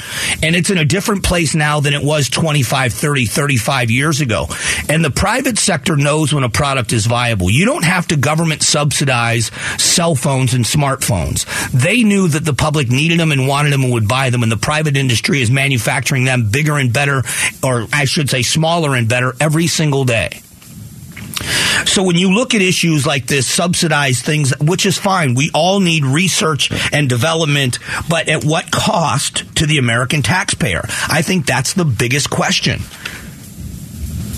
And 0.42 0.54
it's 0.54 0.70
in 0.70 0.78
a 0.78 0.84
different 0.84 1.24
place 1.24 1.54
now 1.54 1.80
than 1.80 1.94
it 1.94 2.02
was 2.02 2.28
25, 2.28 2.92
30, 2.92 3.26
35 3.26 3.90
years 3.90 4.20
ago. 4.20 4.46
And 4.88 5.04
the 5.04 5.10
private 5.10 5.58
sector 5.58 5.96
knows 5.96 6.32
when 6.32 6.44
a 6.44 6.50
product 6.50 6.92
is 6.92 7.06
viable. 7.06 7.50
You 7.50 7.64
don't 7.64 7.84
have 7.84 8.06
to 8.08 8.16
government 8.16 8.62
subsidize 8.62 9.50
cell 9.78 10.14
phones 10.14 10.54
and 10.54 10.64
smartphones. 10.64 11.46
They 11.70 12.02
knew 12.02 12.28
that 12.28 12.44
the 12.44 12.54
public 12.54 12.90
needed 12.90 13.18
them 13.18 13.32
and 13.32 13.48
wanted 13.48 13.72
them 13.72 13.84
and 13.84 13.92
would 13.92 14.08
buy 14.08 14.30
them. 14.30 14.42
And 14.42 14.52
the 14.52 14.56
private 14.56 14.96
industry 14.96 15.40
is 15.40 15.50
manufacturing 15.50 16.24
them 16.24 16.50
bigger 16.50 16.76
and 16.76 16.92
better, 16.92 17.22
or 17.62 17.86
I 17.92 18.04
should 18.04 18.28
say 18.28 18.42
smaller 18.42 18.94
and 18.94 19.08
better 19.08 19.34
every 19.40 19.66
single 19.66 20.04
day. 20.04 20.42
So 21.86 22.02
when 22.02 22.16
you 22.16 22.32
look 22.32 22.54
at 22.54 22.62
issues 22.62 23.06
like 23.06 23.26
this, 23.26 23.46
subsidized 23.46 24.24
things, 24.24 24.52
which 24.60 24.86
is 24.86 24.98
fine, 24.98 25.34
we 25.34 25.50
all 25.54 25.80
need 25.80 26.04
research 26.04 26.70
and 26.92 27.08
development, 27.08 27.78
but 28.08 28.28
at 28.28 28.44
what 28.44 28.70
cost 28.70 29.56
to 29.56 29.66
the 29.66 29.78
American 29.78 30.22
taxpayer? 30.22 30.82
I 31.08 31.22
think 31.22 31.46
that's 31.46 31.74
the 31.74 31.84
biggest 31.84 32.30
question 32.30 32.80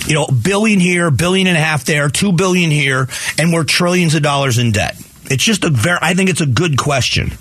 you 0.07 0.15
know, 0.15 0.27
billion 0.27 0.81
here, 0.81 1.11
billion 1.11 1.47
and 1.47 1.57
a 1.57 1.61
half 1.61 1.85
there, 1.85 2.09
two 2.09 2.33
billion 2.33 2.71
here, 2.71 3.09
and 3.39 3.53
we're 3.53 3.65
trillions 3.65 4.15
of 4.15 4.23
dollars 4.23 4.59
in 4.59 4.73
debt. 4.73 4.97
It's 5.29 5.43
just 5.43 5.65
a 5.65 5.71
very, 5.71 5.99
I 6.01 6.15
think 6.15 6.31
it's 6.31 6.41
a 6.41 6.47
good 6.47 6.79
question. 6.79 7.33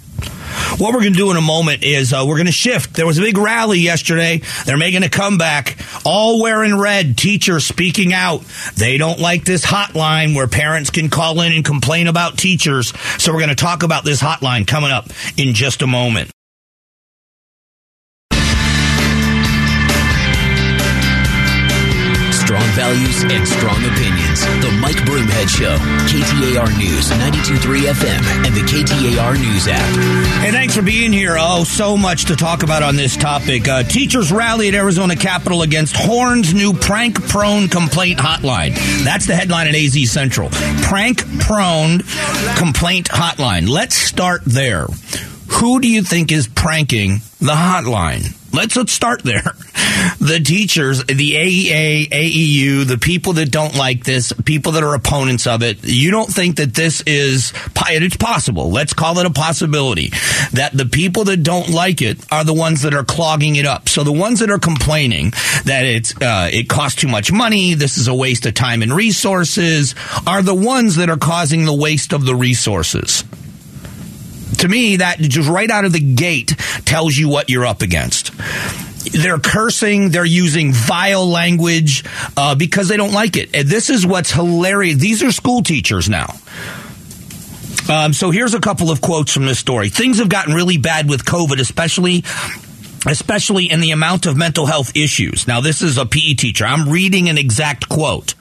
What 0.77 0.93
we're 0.93 1.01
going 1.01 1.13
to 1.13 1.17
do 1.17 1.31
in 1.31 1.37
a 1.37 1.41
moment 1.41 1.83
is 1.83 2.13
uh, 2.13 2.25
we're 2.27 2.35
going 2.35 2.45
to 2.47 2.51
shift. 2.51 2.93
There 2.95 3.05
was 3.05 3.17
a 3.17 3.21
big 3.21 3.37
rally 3.37 3.79
yesterday. 3.79 4.41
They're 4.65 4.77
making 4.77 5.03
a 5.03 5.09
comeback. 5.09 5.77
All 6.05 6.41
wearing 6.41 6.77
red. 6.77 7.17
Teachers 7.17 7.65
speaking 7.65 8.13
out. 8.13 8.41
They 8.75 8.97
don't 8.97 9.19
like 9.19 9.45
this 9.45 9.65
hotline 9.65 10.35
where 10.35 10.47
parents 10.47 10.89
can 10.89 11.09
call 11.09 11.41
in 11.41 11.53
and 11.53 11.63
complain 11.63 12.07
about 12.07 12.37
teachers. 12.37 12.93
So 13.21 13.31
we're 13.33 13.39
going 13.39 13.49
to 13.49 13.55
talk 13.55 13.83
about 13.83 14.03
this 14.03 14.21
hotline 14.21 14.67
coming 14.67 14.91
up 14.91 15.09
in 15.37 15.53
just 15.53 15.81
a 15.81 15.87
moment. 15.87 16.31
Strong 22.45 22.67
values 22.73 23.23
and 23.23 23.47
strong 23.47 23.83
opinions. 23.85 24.14
The 24.35 24.77
Mike 24.81 24.97
Broomhead 24.97 25.47
Show, 25.47 25.77
KTAR 25.77 26.77
News, 26.77 27.09
92.3 27.09 27.91
FM, 27.93 28.45
and 28.45 28.53
the 28.53 28.61
KTAR 28.61 29.39
News 29.39 29.67
app. 29.69 30.41
Hey, 30.43 30.51
thanks 30.51 30.75
for 30.75 30.81
being 30.81 31.13
here. 31.13 31.37
Oh, 31.39 31.63
so 31.63 31.95
much 31.95 32.25
to 32.25 32.35
talk 32.35 32.61
about 32.61 32.83
on 32.83 32.97
this 32.97 33.15
topic. 33.15 33.67
Uh, 33.67 33.83
teachers 33.83 34.31
rally 34.33 34.67
at 34.67 34.73
Arizona 34.73 35.15
Capitol 35.15 35.61
against 35.61 35.95
Horne's 35.95 36.53
new 36.53 36.73
prank 36.73 37.25
prone 37.29 37.69
complaint 37.69 38.19
hotline. 38.19 38.75
That's 39.05 39.25
the 39.25 39.35
headline 39.35 39.67
at 39.67 39.75
AZ 39.75 40.11
Central. 40.11 40.49
Prank 40.83 41.19
prone 41.39 41.99
complaint 42.57 43.07
hotline. 43.07 43.69
Let's 43.69 43.95
start 43.95 44.41
there. 44.45 44.87
Who 45.47 45.79
do 45.79 45.87
you 45.87 46.03
think 46.03 46.31
is 46.33 46.47
pranking 46.47 47.21
the 47.39 47.53
hotline? 47.53 48.35
Let's 48.53 48.75
let's 48.75 48.91
start 48.91 49.23
there. 49.23 49.53
The 50.19 50.39
teachers, 50.43 51.03
the 51.05 51.33
AEA, 51.33 52.09
AEU, 52.09 52.87
the 52.87 52.97
people 52.97 53.33
that 53.33 53.51
don't 53.51 53.75
like 53.75 54.03
this, 54.03 54.33
people 54.45 54.73
that 54.73 54.83
are 54.83 54.95
opponents 54.95 55.47
of 55.47 55.61
it, 55.63 55.83
you 55.83 56.11
don't 56.11 56.29
think 56.29 56.57
that 56.57 56.73
this 56.73 57.01
is 57.01 57.53
it's 57.87 58.17
possible. 58.17 58.71
Let's 58.71 58.93
call 58.93 59.19
it 59.19 59.25
a 59.25 59.29
possibility 59.29 60.09
that 60.53 60.71
the 60.73 60.85
people 60.85 61.25
that 61.25 61.43
don't 61.43 61.69
like 61.69 62.01
it 62.01 62.19
are 62.31 62.43
the 62.43 62.53
ones 62.53 62.81
that 62.83 62.93
are 62.93 63.03
clogging 63.03 63.55
it 63.55 63.65
up. 63.65 63.89
So 63.89 64.03
the 64.03 64.11
ones 64.11 64.39
that 64.39 64.49
are 64.49 64.59
complaining 64.59 65.31
that 65.65 65.85
it's 65.85 66.15
uh, 66.21 66.49
it 66.51 66.69
costs 66.69 67.01
too 67.01 67.07
much 67.07 67.31
money, 67.31 67.73
this 67.73 67.97
is 67.97 68.07
a 68.07 68.15
waste 68.15 68.45
of 68.45 68.53
time 68.53 68.81
and 68.81 68.93
resources, 68.93 69.95
are 70.25 70.41
the 70.41 70.55
ones 70.55 70.95
that 70.95 71.09
are 71.09 71.17
causing 71.17 71.65
the 71.65 71.75
waste 71.75 72.13
of 72.13 72.25
the 72.25 72.35
resources 72.35 73.23
to 74.59 74.67
me, 74.67 74.97
that 74.97 75.19
just 75.19 75.49
right 75.49 75.69
out 75.69 75.85
of 75.85 75.93
the 75.93 75.99
gate 75.99 76.55
tells 76.85 77.17
you 77.17 77.29
what 77.29 77.49
you're 77.49 77.65
up 77.65 77.81
against. 77.81 78.31
They're 79.11 79.39
cursing. 79.39 80.09
They're 80.09 80.25
using 80.25 80.71
vile 80.73 81.27
language 81.27 82.03
uh, 82.35 82.55
because 82.55 82.87
they 82.87 82.97
don't 82.97 83.13
like 83.13 83.37
it. 83.37 83.55
And 83.55 83.67
this 83.67 83.89
is 83.89 84.05
what's 84.05 84.31
hilarious. 84.31 84.97
These 84.97 85.23
are 85.23 85.31
school 85.31 85.63
teachers 85.63 86.09
now. 86.09 86.35
Um, 87.87 88.13
so 88.13 88.31
here's 88.31 88.55
a 88.55 88.59
couple 88.59 88.89
of 88.89 88.99
quotes 89.01 89.31
from 89.31 89.45
this 89.45 89.59
story. 89.59 89.89
Things 89.89 90.17
have 90.17 90.29
gotten 90.29 90.53
really 90.53 90.77
bad 90.77 91.07
with 91.07 91.23
COVID, 91.23 91.59
especially 91.59 92.23
especially 93.07 93.69
in 93.69 93.81
the 93.81 93.91
amount 93.91 94.25
of 94.25 94.35
mental 94.35 94.65
health 94.65 94.95
issues. 94.95 95.47
Now, 95.47 95.61
this 95.61 95.81
is 95.81 95.97
a 95.97 96.05
PE 96.05 96.33
teacher. 96.33 96.65
I'm 96.65 96.89
reading 96.89 97.29
an 97.29 97.37
exact 97.37 97.87
quote. 97.87 98.31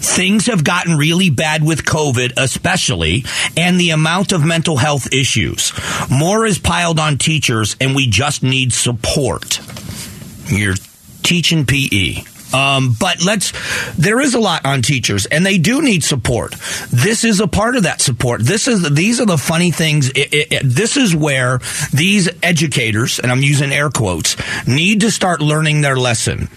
Things 0.00 0.46
have 0.46 0.64
gotten 0.64 0.96
really 0.96 1.30
bad 1.30 1.64
with 1.64 1.84
COVID, 1.84 2.34
especially, 2.36 3.24
and 3.56 3.78
the 3.78 3.90
amount 3.90 4.32
of 4.32 4.44
mental 4.44 4.76
health 4.76 5.12
issues. 5.12 5.72
More 6.10 6.46
is 6.46 6.58
piled 6.58 6.98
on 6.98 7.18
teachers, 7.18 7.76
and 7.80 7.94
we 7.94 8.06
just 8.06 8.42
need 8.42 8.72
support. 8.72 9.60
You're 10.48 10.74
teaching 11.22 11.66
PE. 11.66 12.22
Um, 12.52 12.96
but 12.98 13.22
let's, 13.24 13.52
there 13.96 14.20
is 14.20 14.34
a 14.34 14.40
lot 14.40 14.64
on 14.64 14.80
teachers 14.80 15.26
and 15.26 15.44
they 15.44 15.58
do 15.58 15.82
need 15.82 16.02
support. 16.02 16.54
This 16.90 17.24
is 17.24 17.40
a 17.40 17.46
part 17.46 17.76
of 17.76 17.82
that 17.82 18.00
support. 18.00 18.40
This 18.42 18.66
is, 18.66 18.90
these 18.94 19.20
are 19.20 19.26
the 19.26 19.36
funny 19.36 19.70
things. 19.70 20.08
It, 20.10 20.32
it, 20.32 20.52
it, 20.52 20.62
this 20.64 20.96
is 20.96 21.14
where 21.14 21.58
these 21.92 22.28
educators, 22.42 23.18
and 23.18 23.30
I'm 23.30 23.42
using 23.42 23.70
air 23.70 23.90
quotes, 23.90 24.36
need 24.66 25.02
to 25.02 25.10
start 25.10 25.40
learning 25.40 25.82
their 25.82 25.96
lesson. 25.96 26.48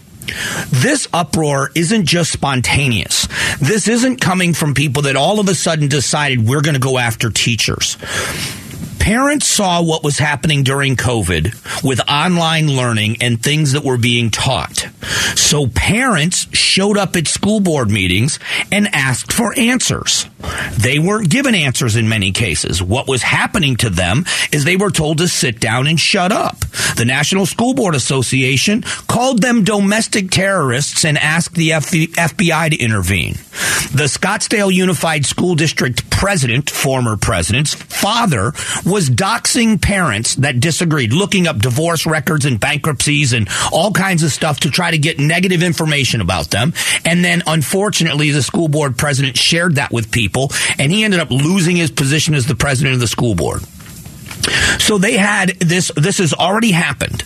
This 0.69 1.10
uproar 1.12 1.71
isn't 1.75 2.05
just 2.05 2.31
spontaneous. 2.31 3.27
This 3.60 3.88
isn't 3.89 4.21
coming 4.21 4.53
from 4.53 4.74
people 4.74 5.01
that 5.03 5.17
all 5.17 5.39
of 5.39 5.50
a 5.50 5.55
sudden 5.55 5.89
decided 5.89 6.48
we're 6.48 6.62
going 6.62 6.75
to 6.75 6.79
go 6.79 6.98
after 6.98 7.29
teachers. 7.29 7.98
Parents 9.01 9.48
saw 9.48 9.81
what 9.81 10.03
was 10.03 10.20
happening 10.20 10.62
during 10.62 10.96
COVID 10.96 11.84
with 11.84 12.00
online 12.08 12.67
learning 12.67 13.17
and 13.20 13.41
things 13.41 13.72
that 13.72 13.84
were 13.84 13.98
being 13.98 14.29
taught. 14.29 14.88
So 15.36 15.65
parents 15.65 16.46
showed 16.55 17.00
up 17.00 17.15
at 17.15 17.27
school 17.27 17.62
board 17.62 17.89
meetings 17.89 18.38
and 18.72 18.88
asked 18.93 19.34
for 19.34 19.58
answers. 19.58 20.27
They 20.77 21.00
weren't 21.00 21.29
given 21.29 21.55
answers 21.55 21.95
in 21.95 22.10
many 22.10 22.31
cases. 22.31 22.81
What 22.81 23.07
was 23.07 23.21
happening 23.21 23.75
to 23.77 23.89
them 23.89 24.25
is 24.51 24.63
they 24.63 24.77
were 24.77 24.91
told 24.91 25.19
to 25.19 25.27
sit 25.27 25.60
down 25.60 25.88
and 25.88 26.00
shut 26.00 26.31
up. 26.31 26.60
The 26.95 27.05
National 27.05 27.45
School 27.45 27.74
Board 27.74 27.95
Association 27.95 28.81
called 29.07 29.41
them 29.41 29.63
domestic 29.63 30.31
terrorists 30.31 31.05
and 31.05 31.17
asked 31.17 31.55
the 31.55 31.69
FBI 31.69 32.69
to 32.71 32.77
intervene. 32.77 33.36
The 33.91 34.05
Scottsdale 34.05 34.71
Unified 34.71 35.25
School 35.25 35.55
District 35.55 36.10
president, 36.10 36.69
former 36.69 37.17
president's 37.17 37.74
father, 37.74 38.53
was 38.86 39.10
doxing 39.10 39.81
parents 39.81 40.36
that 40.36 40.60
disagreed, 40.60 41.12
looking 41.12 41.48
up 41.48 41.60
divorce 41.60 42.05
records 42.05 42.45
and 42.45 42.60
bankruptcies 42.60 43.33
and 43.33 43.50
all 43.71 43.91
kinds 43.91 44.24
of 44.24 44.31
stuff 44.31 44.62
to 44.62 44.71
try 44.71 44.91
to 44.91 44.98
get 44.98 45.19
negative 45.19 45.62
information 45.63 46.21
about 46.21 46.51
them. 46.51 46.74
And 47.05 47.24
then, 47.25 47.43
unfortunately, 47.48 48.31
the 48.31 48.43
school 48.43 48.69
board 48.69 48.98
president 48.98 49.38
shared 49.38 49.75
that 49.75 49.91
with 49.91 50.12
people, 50.12 50.30
and 50.77 50.91
he 50.91 51.03
ended 51.03 51.19
up 51.19 51.31
losing 51.31 51.75
his 51.75 51.91
position 51.91 52.33
as 52.33 52.45
the 52.45 52.55
president 52.55 52.95
of 52.95 53.00
the 53.00 53.07
school 53.07 53.35
board. 53.35 53.61
So 54.79 54.97
they 54.97 55.17
had 55.17 55.50
this, 55.59 55.91
this 55.95 56.17
has 56.17 56.33
already 56.33 56.71
happened 56.71 57.23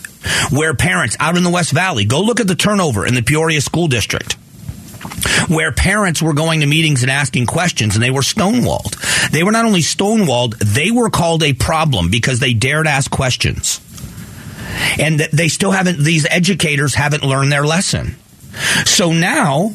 where 0.50 0.74
parents 0.74 1.16
out 1.20 1.36
in 1.36 1.44
the 1.44 1.50
West 1.50 1.72
Valley, 1.72 2.04
go 2.04 2.20
look 2.20 2.40
at 2.40 2.46
the 2.46 2.54
turnover 2.54 3.06
in 3.06 3.14
the 3.14 3.22
Peoria 3.22 3.60
School 3.60 3.88
District 3.88 4.36
where 5.48 5.72
parents 5.72 6.20
were 6.20 6.32
going 6.32 6.60
to 6.60 6.66
meetings 6.66 7.02
and 7.02 7.10
asking 7.10 7.46
questions 7.46 7.94
and 7.94 8.02
they 8.02 8.10
were 8.10 8.22
stonewalled. 8.22 9.30
They 9.30 9.42
were 9.42 9.52
not 9.52 9.64
only 9.64 9.80
stonewalled, 9.80 10.58
they 10.58 10.90
were 10.90 11.10
called 11.10 11.42
a 11.42 11.52
problem 11.52 12.10
because 12.10 12.40
they 12.40 12.54
dared 12.54 12.86
ask 12.86 13.10
questions. 13.10 13.80
And 14.98 15.20
they 15.20 15.48
still 15.48 15.70
haven't, 15.70 15.98
these 15.98 16.26
educators 16.28 16.94
haven't 16.94 17.22
learned 17.22 17.52
their 17.52 17.64
lesson. 17.64 18.16
So 18.84 19.12
now 19.12 19.72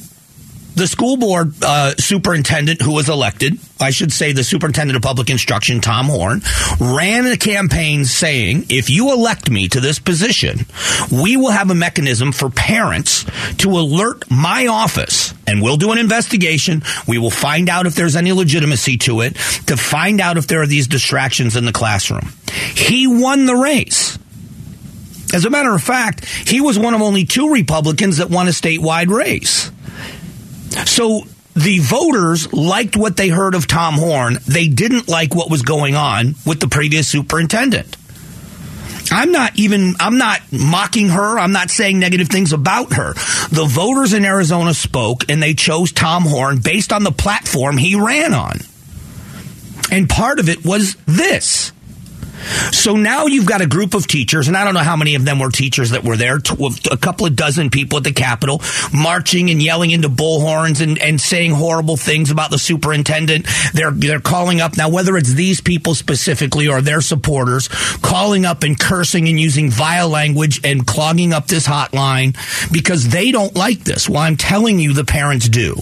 the 0.76 0.88
school 0.88 1.18
board 1.18 1.54
uh, 1.64 1.96
superintendent 1.96 2.82
who 2.82 2.94
was 2.94 3.10
elected, 3.10 3.60
I 3.80 3.92
should 3.92 4.12
say 4.12 4.32
the 4.32 4.44
superintendent 4.44 4.96
of 4.96 5.02
public 5.02 5.30
instruction, 5.30 5.82
Tom 5.82 6.06
Horne, 6.06 6.42
ran 6.80 7.26
a 7.26 7.38
campaign 7.38 8.06
saying, 8.06 8.66
if 8.70 8.90
you 8.90 9.12
elect 9.12 9.50
me 9.50 9.68
to 9.70 9.80
this 9.80 10.00
position, 10.00 10.66
we 11.12 11.36
will 11.36 11.52
have 11.52 11.70
a 11.70 11.76
mechanism 11.76 12.32
for 12.32 12.50
parents 12.50 13.26
to 13.58 13.70
alert 13.72 14.30
my 14.32 14.68
office 14.68 15.34
and 15.46 15.62
we'll 15.62 15.78
do 15.78 15.92
an 15.92 15.98
investigation. 15.98 16.84
We 17.08 17.18
will 17.18 17.32
find 17.32 17.70
out 17.70 17.86
if 17.86 17.96
there's 17.96 18.16
any 18.16 18.32
legitimacy 18.32 18.98
to 19.00 19.22
it 19.22 19.34
to 19.68 19.76
find 19.76 20.22
out 20.22 20.38
if 20.38 20.48
there 20.48 20.62
are 20.62 20.68
these 20.68 20.88
distractions 20.88 21.56
in 21.56 21.66
the 21.66 21.74
classroom. 21.74 22.32
He 22.76 23.08
won 23.08 23.46
the 23.46 23.56
race. 23.56 24.18
As 25.34 25.46
a 25.46 25.50
matter 25.50 25.74
of 25.74 25.82
fact, 25.82 26.26
he 26.26 26.60
was 26.60 26.78
one 26.78 26.94
of 26.94 27.02
only 27.02 27.26
two 27.26 27.54
Republicans 27.54 28.18
that 28.18 28.30
won 28.30 28.48
a 28.48 28.52
statewide 28.52 29.08
race. 29.08 29.72
So 30.86 31.22
the 31.54 31.80
voters 31.80 32.52
liked 32.54 32.96
what 32.96 33.18
they 33.18 33.30
heard 33.30 33.56
of 33.56 33.68
Tom 33.68 33.96
Horne. 33.96 34.38
They 34.48 34.68
didn't 34.68 35.08
like 35.08 35.36
what 35.36 35.50
was 35.50 35.62
going 35.62 35.96
on 35.96 36.36
with 36.46 36.60
the 36.60 36.68
previous 36.68 37.08
superintendent. 37.08 37.98
I'm 39.12 39.34
not 39.34 39.58
even, 39.60 39.96
I'm 40.00 40.18
not 40.18 40.42
mocking 40.52 41.10
her. 41.10 41.38
I'm 41.38 41.52
not 41.52 41.70
saying 41.70 42.00
negative 42.00 42.30
things 42.30 42.54
about 42.54 42.94
her. 42.94 43.14
The 43.50 43.68
voters 43.70 44.14
in 44.14 44.24
Arizona 44.24 44.74
spoke 44.74 45.30
and 45.30 45.44
they 45.44 45.54
chose 45.54 45.92
Tom 45.92 46.24
Horne 46.24 46.60
based 46.60 46.94
on 46.94 47.04
the 47.04 47.12
platform 47.12 47.78
he 47.78 47.96
ran 47.96 48.34
on. 48.34 48.60
And 49.92 50.08
part 50.08 50.40
of 50.40 50.48
it 50.48 50.64
was 50.64 50.96
this. 51.06 51.74
So 52.72 52.96
now 52.96 53.26
you've 53.26 53.46
got 53.46 53.62
a 53.62 53.68
group 53.68 53.94
of 53.94 54.08
teachers, 54.08 54.48
and 54.48 54.58
I 54.58 54.64
don't 54.64 54.74
know 54.74 54.82
how 54.82 54.96
many 54.96 55.16
of 55.16 55.26
them 55.26 55.40
were 55.40 55.50
teachers 55.50 55.92
that 55.92 56.04
were 56.04 56.18
there, 56.18 56.38
a 56.38 56.98
couple 56.98 57.26
of 57.26 57.36
dozen 57.36 57.70
people 57.70 57.98
at 57.98 58.04
the 58.04 58.14
Capitol 58.14 58.62
marching 58.94 59.50
and 59.50 59.62
yelling 59.62 59.92
into 59.92 60.10
bullhorns 60.10 60.82
and, 60.82 60.98
and 61.00 61.20
saying 61.20 61.52
horrible 61.52 61.98
things 61.98 62.32
about 62.32 62.52
the 62.52 62.60
superintendent. 62.60 63.48
They're, 63.74 63.92
they're 63.92 64.20
calling 64.20 64.62
up 64.62 64.78
now, 64.78 64.90
whether 64.90 65.18
it's 65.18 65.34
these 65.34 65.62
people 65.62 65.96
specifically 65.96 66.68
or 66.68 66.82
their 66.82 67.02
supporters, 67.02 67.68
calling 68.02 68.46
up 68.46 68.64
and 68.64 68.80
cursing 68.80 69.28
and 69.28 69.40
using 69.40 69.70
vile 69.70 70.10
language 70.10 70.62
and 70.64 70.86
clogging 70.86 71.34
up 71.34 71.48
this 71.48 71.68
hotline 71.68 72.36
because 72.72 73.10
they 73.10 73.32
don't 73.32 73.56
like 73.56 73.84
this. 73.84 74.10
Well, 74.10 74.22
I'm 74.22 74.38
telling 74.38 74.80
you, 74.80 74.94
the 74.94 75.06
parents 75.06 75.50
do. 75.50 75.76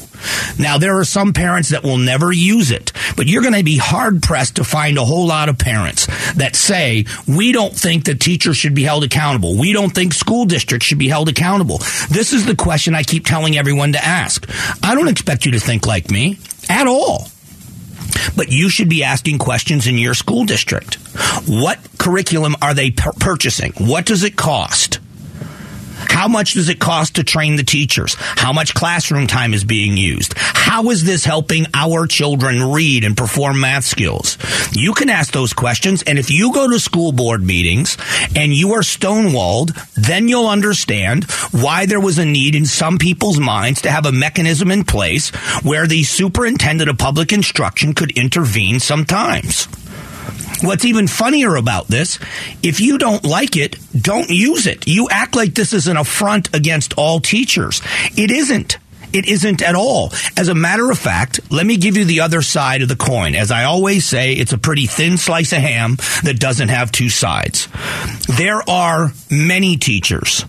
Now, 0.57 0.77
there 0.77 0.97
are 0.99 1.05
some 1.05 1.33
parents 1.33 1.69
that 1.69 1.83
will 1.83 1.97
never 1.97 2.31
use 2.31 2.71
it, 2.71 2.91
but 3.19 3.27
you're 3.27 3.41
going 3.41 3.53
to 3.53 3.65
be 3.65 3.75
hard 3.75 4.23
pressed 4.23 4.55
to 4.55 4.63
find 4.63 4.97
a 4.97 5.03
whole 5.03 5.27
lot 5.27 5.49
of 5.49 5.57
parents 5.57 6.05
that 6.35 6.55
say, 6.55 7.03
we 7.27 7.51
don't 7.51 7.75
think 7.75 8.05
that 8.05 8.21
teachers 8.21 8.55
should 8.55 8.73
be 8.73 8.83
held 8.83 9.03
accountable. 9.03 9.59
We 9.59 9.73
don't 9.73 9.93
think 9.93 10.13
school 10.13 10.45
districts 10.45 10.87
should 10.87 10.99
be 10.99 11.09
held 11.09 11.27
accountable. 11.27 11.79
This 12.09 12.31
is 12.31 12.45
the 12.45 12.55
question 12.55 12.95
I 12.95 13.03
keep 13.03 13.25
telling 13.25 13.57
everyone 13.57 13.91
to 13.91 14.01
ask. 14.01 14.49
I 14.81 14.95
don't 14.95 15.09
expect 15.09 15.45
you 15.45 15.51
to 15.51 15.59
think 15.59 15.85
like 15.85 16.09
me 16.09 16.39
at 16.69 16.87
all. 16.87 17.27
But 18.37 18.53
you 18.53 18.69
should 18.69 18.87
be 18.87 19.03
asking 19.03 19.39
questions 19.39 19.85
in 19.85 19.97
your 19.97 20.13
school 20.13 20.45
district. 20.45 20.95
What 21.45 21.77
curriculum 21.97 22.55
are 22.61 22.73
they 22.73 22.89
purchasing? 22.89 23.73
What 23.79 24.05
does 24.05 24.23
it 24.23 24.37
cost? 24.37 24.98
How 26.19 26.27
much 26.27 26.51
does 26.55 26.67
it 26.67 26.79
cost 26.79 27.15
to 27.15 27.23
train 27.23 27.55
the 27.55 27.63
teachers? 27.63 28.17
How 28.19 28.51
much 28.51 28.73
classroom 28.73 29.25
time 29.25 29.53
is 29.53 29.63
being 29.63 29.95
used? 29.95 30.33
How 30.35 30.89
is 30.89 31.05
this 31.05 31.23
helping 31.23 31.65
our 31.73 32.07
children 32.07 32.61
read 32.73 33.05
and 33.05 33.15
perform 33.15 33.61
math 33.61 33.85
skills? 33.85 34.37
You 34.73 34.93
can 34.93 35.09
ask 35.09 35.31
those 35.31 35.53
questions. 35.53 36.03
And 36.03 36.19
if 36.19 36.29
you 36.29 36.51
go 36.51 36.69
to 36.69 36.77
school 36.77 37.13
board 37.13 37.41
meetings 37.41 37.95
and 38.35 38.53
you 38.53 38.73
are 38.73 38.81
stonewalled, 38.81 39.71
then 39.93 40.27
you'll 40.27 40.49
understand 40.49 41.23
why 41.51 41.85
there 41.85 42.01
was 42.01 42.19
a 42.19 42.25
need 42.25 42.53
in 42.53 42.65
some 42.65 42.97
people's 42.97 43.39
minds 43.39 43.83
to 43.83 43.89
have 43.89 44.05
a 44.05 44.11
mechanism 44.11 44.71
in 44.71 44.83
place 44.83 45.29
where 45.63 45.87
the 45.87 46.03
superintendent 46.03 46.89
of 46.89 46.97
public 46.97 47.31
instruction 47.31 47.93
could 47.93 48.11
intervene 48.17 48.81
sometimes. 48.81 49.69
What's 50.61 50.85
even 50.85 51.07
funnier 51.07 51.55
about 51.55 51.87
this, 51.87 52.19
if 52.61 52.81
you 52.81 52.97
don't 52.97 53.23
like 53.23 53.55
it, 53.55 53.77
don't 53.93 54.29
use 54.29 54.67
it. 54.67 54.87
You 54.87 55.07
act 55.09 55.35
like 55.35 55.53
this 55.53 55.73
is 55.73 55.87
an 55.87 55.97
affront 55.97 56.53
against 56.53 56.93
all 56.97 57.19
teachers. 57.19 57.81
It 58.17 58.31
isn't. 58.31 58.77
It 59.11 59.27
isn't 59.27 59.61
at 59.61 59.75
all. 59.75 60.11
As 60.37 60.49
a 60.49 60.55
matter 60.55 60.91
of 60.91 60.99
fact, 60.99 61.39
let 61.49 61.65
me 61.65 61.77
give 61.77 61.97
you 61.97 62.05
the 62.05 62.19
other 62.19 62.41
side 62.41 62.81
of 62.81 62.89
the 62.89 62.95
coin. 62.95 63.35
As 63.35 63.51
I 63.51 63.63
always 63.63 64.05
say, 64.05 64.33
it's 64.33 64.53
a 64.53 64.57
pretty 64.57 64.85
thin 64.85 65.17
slice 65.17 65.51
of 65.51 65.59
ham 65.59 65.95
that 66.23 66.39
doesn't 66.39 66.69
have 66.69 66.91
two 66.91 67.09
sides. 67.09 67.67
There 68.37 68.61
are 68.69 69.11
many 69.31 69.77
teachers 69.77 70.45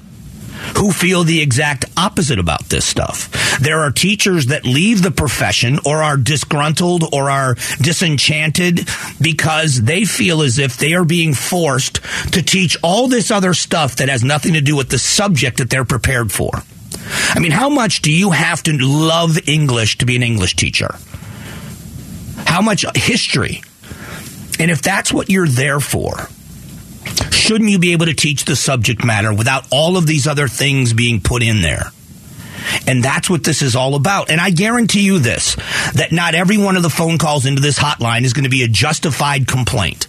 who 0.76 0.90
feel 0.92 1.24
the 1.24 1.40
exact 1.40 1.84
opposite 1.96 2.38
about 2.38 2.64
this 2.68 2.84
stuff. 2.84 3.58
There 3.60 3.80
are 3.80 3.90
teachers 3.90 4.46
that 4.46 4.64
leave 4.64 5.02
the 5.02 5.10
profession 5.10 5.78
or 5.84 6.02
are 6.02 6.16
disgruntled 6.16 7.12
or 7.12 7.30
are 7.30 7.54
disenchanted 7.80 8.88
because 9.20 9.82
they 9.82 10.04
feel 10.04 10.42
as 10.42 10.58
if 10.58 10.76
they 10.76 10.94
are 10.94 11.04
being 11.04 11.34
forced 11.34 12.00
to 12.32 12.42
teach 12.42 12.76
all 12.82 13.08
this 13.08 13.30
other 13.30 13.54
stuff 13.54 13.96
that 13.96 14.08
has 14.08 14.24
nothing 14.24 14.54
to 14.54 14.60
do 14.60 14.76
with 14.76 14.88
the 14.88 14.98
subject 14.98 15.58
that 15.58 15.70
they're 15.70 15.84
prepared 15.84 16.32
for. 16.32 16.50
I 17.30 17.38
mean, 17.40 17.52
how 17.52 17.68
much 17.68 18.02
do 18.02 18.12
you 18.12 18.30
have 18.30 18.62
to 18.64 18.76
love 18.76 19.48
English 19.48 19.98
to 19.98 20.06
be 20.06 20.16
an 20.16 20.22
English 20.22 20.56
teacher? 20.56 20.94
How 22.46 22.62
much 22.62 22.84
history? 22.96 23.62
And 24.58 24.70
if 24.70 24.82
that's 24.82 25.12
what 25.12 25.30
you're 25.30 25.48
there 25.48 25.80
for, 25.80 26.28
shouldn't 27.30 27.70
you 27.70 27.78
be 27.78 27.92
able 27.92 28.06
to 28.06 28.14
teach 28.14 28.44
the 28.44 28.56
subject 28.56 29.04
matter 29.04 29.32
without 29.32 29.66
all 29.70 29.96
of 29.96 30.06
these 30.06 30.26
other 30.26 30.48
things 30.48 30.92
being 30.92 31.20
put 31.20 31.42
in 31.42 31.62
there? 31.62 31.92
And 32.86 33.02
that's 33.02 33.28
what 33.28 33.44
this 33.44 33.62
is 33.62 33.74
all 33.74 33.94
about. 33.94 34.30
And 34.30 34.40
I 34.40 34.50
guarantee 34.50 35.02
you 35.02 35.18
this 35.18 35.56
that 35.94 36.12
not 36.12 36.34
every 36.34 36.58
one 36.58 36.76
of 36.76 36.82
the 36.82 36.90
phone 36.90 37.18
calls 37.18 37.46
into 37.46 37.60
this 37.60 37.78
hotline 37.78 38.22
is 38.22 38.32
going 38.32 38.44
to 38.44 38.50
be 38.50 38.62
a 38.62 38.68
justified 38.68 39.46
complaint. 39.46 40.06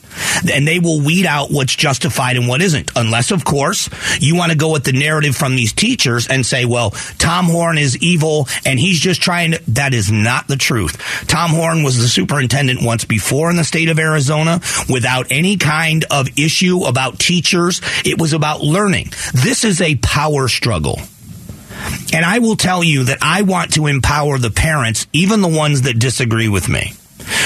And 0.53 0.67
they 0.67 0.79
will 0.79 1.01
weed 1.01 1.25
out 1.25 1.51
what's 1.51 1.75
justified 1.75 2.37
and 2.37 2.47
what 2.47 2.61
isn't. 2.61 2.91
Unless, 2.95 3.31
of 3.31 3.45
course, 3.45 3.89
you 4.19 4.35
want 4.35 4.51
to 4.51 4.57
go 4.57 4.71
with 4.71 4.83
the 4.83 4.93
narrative 4.93 5.35
from 5.35 5.55
these 5.55 5.73
teachers 5.73 6.27
and 6.27 6.45
say, 6.45 6.65
well, 6.65 6.91
Tom 7.17 7.45
Horne 7.45 7.77
is 7.77 7.97
evil 7.97 8.47
and 8.65 8.79
he's 8.79 8.99
just 8.99 9.21
trying 9.21 9.51
to. 9.51 9.61
That 9.71 9.93
is 9.93 10.11
not 10.11 10.47
the 10.47 10.55
truth. 10.55 10.97
Tom 11.27 11.51
Horne 11.51 11.83
was 11.83 11.99
the 11.99 12.07
superintendent 12.07 12.81
once 12.83 13.05
before 13.05 13.49
in 13.49 13.55
the 13.55 13.63
state 13.63 13.89
of 13.89 13.99
Arizona 13.99 14.61
without 14.89 15.27
any 15.29 15.57
kind 15.57 16.05
of 16.09 16.27
issue 16.37 16.81
about 16.85 17.19
teachers. 17.19 17.81
It 18.05 18.19
was 18.19 18.33
about 18.33 18.61
learning. 18.61 19.11
This 19.33 19.63
is 19.63 19.81
a 19.81 19.95
power 19.95 20.47
struggle. 20.47 20.99
And 22.13 22.25
I 22.25 22.39
will 22.39 22.55
tell 22.55 22.83
you 22.83 23.05
that 23.05 23.19
I 23.21 23.43
want 23.43 23.73
to 23.73 23.87
empower 23.87 24.37
the 24.37 24.51
parents, 24.51 25.07
even 25.13 25.41
the 25.41 25.47
ones 25.47 25.83
that 25.83 25.97
disagree 25.97 26.49
with 26.49 26.69
me. 26.69 26.93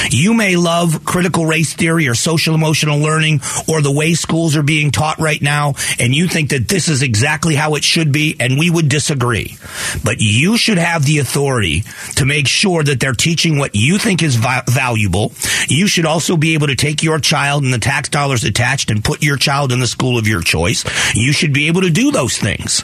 You 0.10 0.34
may 0.34 0.56
love 0.56 1.04
critical 1.06 1.46
race 1.46 1.74
theory 1.74 2.08
or 2.08 2.16
social 2.16 2.56
emotional 2.56 3.00
learning 3.00 3.42
or 3.68 3.82
the 3.82 3.92
way 3.92 4.14
schools 4.14 4.56
are 4.56 4.64
being 4.64 4.92
taught 4.92 5.20
right 5.20 5.42
now, 5.42 5.74
and 6.00 6.14
you 6.14 6.28
think 6.28 6.50
that 6.50 6.68
this 6.68 6.88
is 6.88 7.02
exactly 7.02 7.56
how 7.56 7.76
it 7.76 7.84
should 7.84 8.12
be, 8.12 8.36
and 8.40 8.58
we 8.58 8.70
would 8.70 8.90
disagree. 8.90 9.58
But 10.04 10.18
you 10.20 10.58
should 10.58 10.78
have 10.78 11.06
the 11.06 11.20
authority 11.20 11.84
to 12.16 12.26
make 12.26 12.48
sure 12.48 12.84
that 12.84 13.00
they're 13.00 13.14
teaching 13.14 13.58
what 13.58 13.76
you 13.76 13.98
think 13.98 14.24
is 14.24 14.36
vi- 14.36 14.64
valuable. 14.68 15.34
You 15.68 15.88
should 15.88 16.06
also 16.06 16.38
be 16.38 16.54
able 16.54 16.68
to 16.68 16.76
take 16.76 17.04
your 17.04 17.20
child 17.20 17.64
and 17.64 17.74
the 17.74 17.80
tax 17.80 18.10
dollars 18.10 18.44
attached 18.44 18.92
and 18.92 19.04
put 19.04 19.24
your 19.24 19.38
child 19.38 19.72
in 19.72 19.80
the 19.80 19.88
school 19.88 20.18
of 20.18 20.28
your 20.28 20.42
choice. 20.42 20.86
You 21.16 21.32
should 21.32 21.54
be 21.54 21.68
able 21.68 21.82
to 21.82 21.90
do 21.90 22.12
those 22.12 22.38
things. 22.38 22.84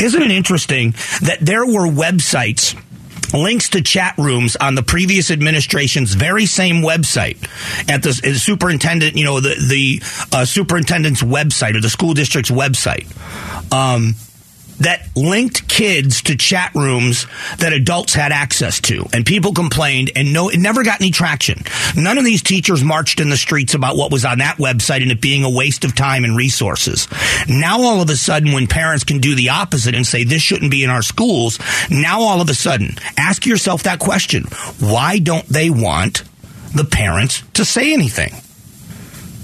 Isn't 0.00 0.22
it 0.22 0.30
interesting 0.30 0.92
that 1.22 1.38
there 1.40 1.66
were 1.66 1.86
websites 1.86 2.80
links 3.34 3.68
to 3.70 3.82
chat 3.82 4.14
rooms 4.18 4.56
on 4.56 4.74
the 4.74 4.82
previous 4.82 5.30
administration's 5.30 6.14
very 6.14 6.46
same 6.46 6.82
website 6.82 7.38
at 7.88 8.02
the, 8.02 8.18
the 8.22 8.34
superintendent, 8.34 9.16
you 9.16 9.24
know, 9.24 9.40
the 9.40 9.54
the 9.68 10.02
uh, 10.36 10.44
superintendent's 10.44 11.22
website 11.22 11.76
or 11.76 11.80
the 11.80 11.90
school 11.90 12.14
district's 12.14 12.50
website. 12.50 13.06
Um, 13.72 14.14
that 14.80 15.08
linked 15.14 15.68
kids 15.68 16.22
to 16.22 16.36
chat 16.36 16.74
rooms 16.74 17.26
that 17.58 17.72
adults 17.72 18.14
had 18.14 18.32
access 18.32 18.80
to. 18.80 19.06
And 19.12 19.24
people 19.24 19.52
complained 19.52 20.10
and 20.16 20.32
no, 20.32 20.48
it 20.48 20.58
never 20.58 20.82
got 20.82 21.00
any 21.00 21.10
traction. 21.10 21.62
None 21.96 22.18
of 22.18 22.24
these 22.24 22.42
teachers 22.42 22.82
marched 22.82 23.20
in 23.20 23.30
the 23.30 23.36
streets 23.36 23.74
about 23.74 23.96
what 23.96 24.10
was 24.10 24.24
on 24.24 24.38
that 24.38 24.56
website 24.56 25.02
and 25.02 25.12
it 25.12 25.20
being 25.20 25.44
a 25.44 25.50
waste 25.50 25.84
of 25.84 25.94
time 25.94 26.24
and 26.24 26.36
resources. 26.36 27.08
Now 27.48 27.80
all 27.82 28.02
of 28.02 28.10
a 28.10 28.16
sudden, 28.16 28.52
when 28.52 28.66
parents 28.66 29.04
can 29.04 29.18
do 29.18 29.34
the 29.34 29.50
opposite 29.50 29.94
and 29.94 30.06
say 30.06 30.24
this 30.24 30.42
shouldn't 30.42 30.70
be 30.70 30.84
in 30.84 30.90
our 30.90 31.02
schools, 31.02 31.58
now 31.90 32.20
all 32.22 32.40
of 32.40 32.48
a 32.48 32.54
sudden, 32.54 32.96
ask 33.16 33.46
yourself 33.46 33.84
that 33.84 33.98
question. 33.98 34.44
Why 34.80 35.18
don't 35.18 35.46
they 35.46 35.70
want 35.70 36.24
the 36.74 36.84
parents 36.84 37.42
to 37.54 37.64
say 37.64 37.92
anything? 37.92 38.32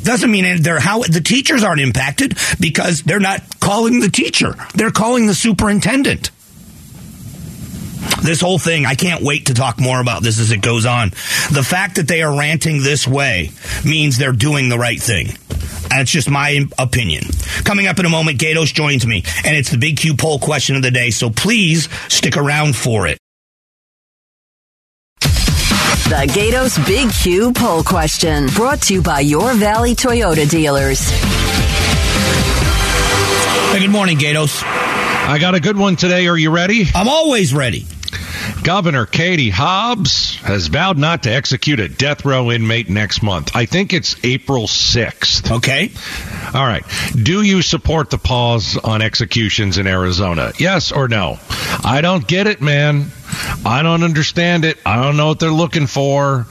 Doesn't 0.06 0.30
mean 0.30 0.62
they're 0.62 0.78
how 0.78 1.02
the 1.02 1.20
teachers 1.20 1.64
aren't 1.64 1.80
impacted 1.80 2.38
because 2.60 3.02
they're 3.02 3.18
not 3.18 3.42
calling 3.58 3.98
the 3.98 4.08
teacher. 4.08 4.54
They're 4.72 4.92
calling 4.92 5.26
the 5.26 5.34
superintendent. 5.34 6.30
This 8.22 8.40
whole 8.40 8.60
thing, 8.60 8.86
I 8.86 8.94
can't 8.94 9.24
wait 9.24 9.46
to 9.46 9.54
talk 9.54 9.80
more 9.80 10.00
about 10.00 10.22
this 10.22 10.38
as 10.38 10.52
it 10.52 10.62
goes 10.62 10.86
on. 10.86 11.10
The 11.50 11.66
fact 11.68 11.96
that 11.96 12.06
they 12.06 12.22
are 12.22 12.38
ranting 12.38 12.84
this 12.84 13.04
way 13.06 13.50
means 13.84 14.16
they're 14.16 14.30
doing 14.30 14.68
the 14.68 14.78
right 14.78 15.02
thing. 15.02 15.36
That's 15.90 16.12
just 16.12 16.30
my 16.30 16.66
opinion. 16.78 17.24
Coming 17.64 17.88
up 17.88 17.98
in 17.98 18.06
a 18.06 18.08
moment, 18.08 18.38
Gatos 18.38 18.70
joins 18.70 19.04
me, 19.04 19.24
and 19.44 19.56
it's 19.56 19.70
the 19.70 19.78
Big 19.78 19.96
Q 19.96 20.14
poll 20.14 20.38
question 20.38 20.76
of 20.76 20.82
the 20.82 20.92
day, 20.92 21.10
so 21.10 21.30
please 21.30 21.88
stick 22.08 22.36
around 22.36 22.76
for 22.76 23.08
it. 23.08 23.18
The 26.04 26.30
Gatos 26.32 26.78
Big 26.86 27.10
Q 27.10 27.52
poll 27.52 27.82
question 27.82 28.46
brought 28.54 28.80
to 28.82 28.94
you 28.94 29.02
by 29.02 29.20
your 29.20 29.54
Valley 29.54 29.96
Toyota 29.96 30.48
dealers. 30.48 31.00
Hey, 33.72 33.80
good 33.80 33.90
morning, 33.90 34.16
Gatos. 34.16 34.62
I 34.62 35.38
got 35.40 35.56
a 35.56 35.60
good 35.60 35.76
one 35.76 35.96
today. 35.96 36.28
Are 36.28 36.38
you 36.38 36.50
ready? 36.50 36.84
I'm 36.94 37.08
always 37.08 37.52
ready. 37.52 37.86
Governor 38.62 39.06
Katie 39.06 39.50
Hobbs 39.50 40.36
has 40.36 40.68
vowed 40.68 40.96
not 40.96 41.24
to 41.24 41.30
execute 41.32 41.80
a 41.80 41.88
death 41.88 42.24
row 42.24 42.52
inmate 42.52 42.88
next 42.88 43.22
month. 43.22 43.56
I 43.56 43.66
think 43.66 43.92
it's 43.92 44.14
April 44.24 44.68
6th. 44.68 45.50
Okay. 45.56 45.90
All 46.54 46.64
right. 46.66 46.84
Do 47.20 47.42
you 47.42 47.62
support 47.62 48.10
the 48.10 48.18
pause 48.18 48.76
on 48.76 49.02
executions 49.02 49.78
in 49.78 49.88
Arizona? 49.88 50.52
Yes 50.58 50.92
or 50.92 51.08
no? 51.08 51.38
I 51.84 52.00
don't 52.00 52.26
get 52.26 52.46
it, 52.46 52.60
man. 52.60 53.10
I 53.64 53.82
don't 53.82 54.02
understand 54.02 54.64
it. 54.64 54.78
I 54.84 55.02
don't 55.02 55.16
know 55.16 55.28
what 55.28 55.40
they're 55.40 55.50
looking 55.50 55.86
for. 55.86 56.46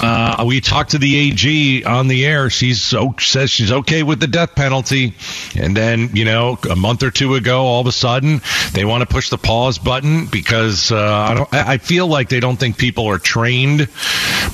Uh, 0.00 0.44
we 0.46 0.60
talked 0.60 0.92
to 0.92 0.98
the 0.98 1.16
AG 1.16 1.84
on 1.84 2.08
the 2.08 2.24
air. 2.24 2.50
She's 2.50 2.80
so, 2.80 3.14
says 3.18 3.50
she's 3.50 3.72
okay 3.72 4.02
with 4.02 4.20
the 4.20 4.26
death 4.26 4.54
penalty, 4.54 5.14
and 5.56 5.76
then 5.76 6.10
you 6.14 6.24
know 6.24 6.58
a 6.70 6.76
month 6.76 7.02
or 7.02 7.10
two 7.10 7.34
ago, 7.34 7.62
all 7.62 7.80
of 7.80 7.86
a 7.86 7.92
sudden 7.92 8.40
they 8.72 8.84
want 8.84 9.00
to 9.00 9.06
push 9.06 9.30
the 9.30 9.38
pause 9.38 9.78
button 9.78 10.26
because 10.26 10.92
uh, 10.92 10.98
I 10.98 11.34
don't. 11.34 11.54
I 11.54 11.78
feel 11.78 12.06
like 12.06 12.28
they 12.28 12.40
don't 12.40 12.56
think 12.56 12.78
people 12.78 13.06
are 13.06 13.18
trained. 13.18 13.88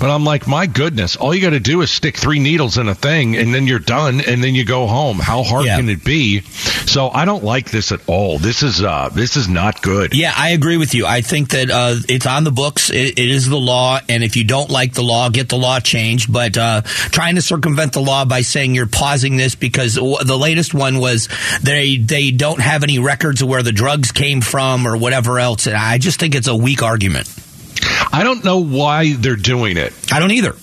But 0.01 0.11
I'm 0.11 0.25
like, 0.25 0.49
my 0.49 0.67
goodness, 0.67 1.17
all 1.17 1.35
you 1.35 1.41
got 1.41 1.51
to 1.51 1.61
do 1.61 1.83
is 1.83 1.91
stick 1.91 2.17
three 2.17 2.41
needles 2.41 2.79
in 2.79 2.89
a 2.89 2.95
thing, 2.95 3.37
and 3.37 3.55
then 3.55 3.67
you're 3.67 3.79
done, 3.79 4.21
and 4.21 4.43
then 4.43 4.55
you 4.55 4.65
go 4.65 4.87
home. 4.87 5.19
How 5.19 5.43
hard 5.43 5.67
yeah. 5.67 5.77
can 5.77 5.89
it 5.89 6.05
be? 6.05 6.41
So 6.41 7.11
I 7.11 7.25
don't 7.25 7.45
like 7.45 7.71
this 7.71 7.93
at 7.93 8.01
all. 8.09 8.39
This 8.39 8.63
is 8.63 8.83
uh, 8.83 9.11
this 9.13 9.37
is 9.37 9.49
not 9.49 9.83
good. 9.83 10.15
Yeah, 10.15 10.33
I 10.37 10.51
agree 10.51 10.77
with 10.77 10.95
you. 10.95 11.07
I 11.07 11.21
think 11.21 11.51
that 11.55 11.71
uh, 11.71 11.97
it's 12.09 12.27
on 12.27 12.45
the 12.45 12.51
books. 12.51 12.91
It, 12.91 13.19
it 13.19 13.31
is 13.31 13.49
the 13.49 13.59
law, 13.59 13.99
and 14.09 14.23
if 14.23 14.37
you 14.37 14.45
don't 14.45 14.71
like 14.71 14.93
the 14.93 15.03
law, 15.03 15.31
get 15.31 15.49
the 15.49 15.57
law 15.57 15.81
changed. 15.81 16.33
But 16.33 16.59
uh, 16.59 16.83
trying 16.83 17.37
to 17.37 17.43
circumvent 17.43 17.93
the 17.93 18.03
law 18.03 18.25
by 18.25 18.43
saying 18.43 18.75
you're 18.75 18.87
pausing 18.87 19.37
this 19.37 19.55
because 19.55 19.95
the 19.95 20.39
latest 20.39 20.75
one 20.75 20.99
was 20.99 21.29
they 21.63 21.97
they 21.97 22.31
don't 22.31 22.61
have 22.61 22.83
any 22.83 22.99
records 22.99 23.41
of 23.41 23.49
where 23.49 23.63
the 23.63 23.73
drugs 23.73 24.13
came 24.13 24.41
from 24.41 24.87
or 24.87 24.97
whatever 24.97 25.39
else. 25.39 25.67
And 25.67 25.77
I 25.77 25.99
just 25.99 26.21
think 26.21 26.35
it's 26.35 26.49
a 26.49 26.57
weak 26.57 26.83
argument. 26.83 27.33
I 28.13 28.23
don't 28.25 28.45
know 28.45 28.59
why 28.59 29.15
they're 29.15 29.37
doing 29.37 29.77
it. 29.77 29.93
I 30.13 30.21
don't 30.21 30.33
either. 30.33 30.55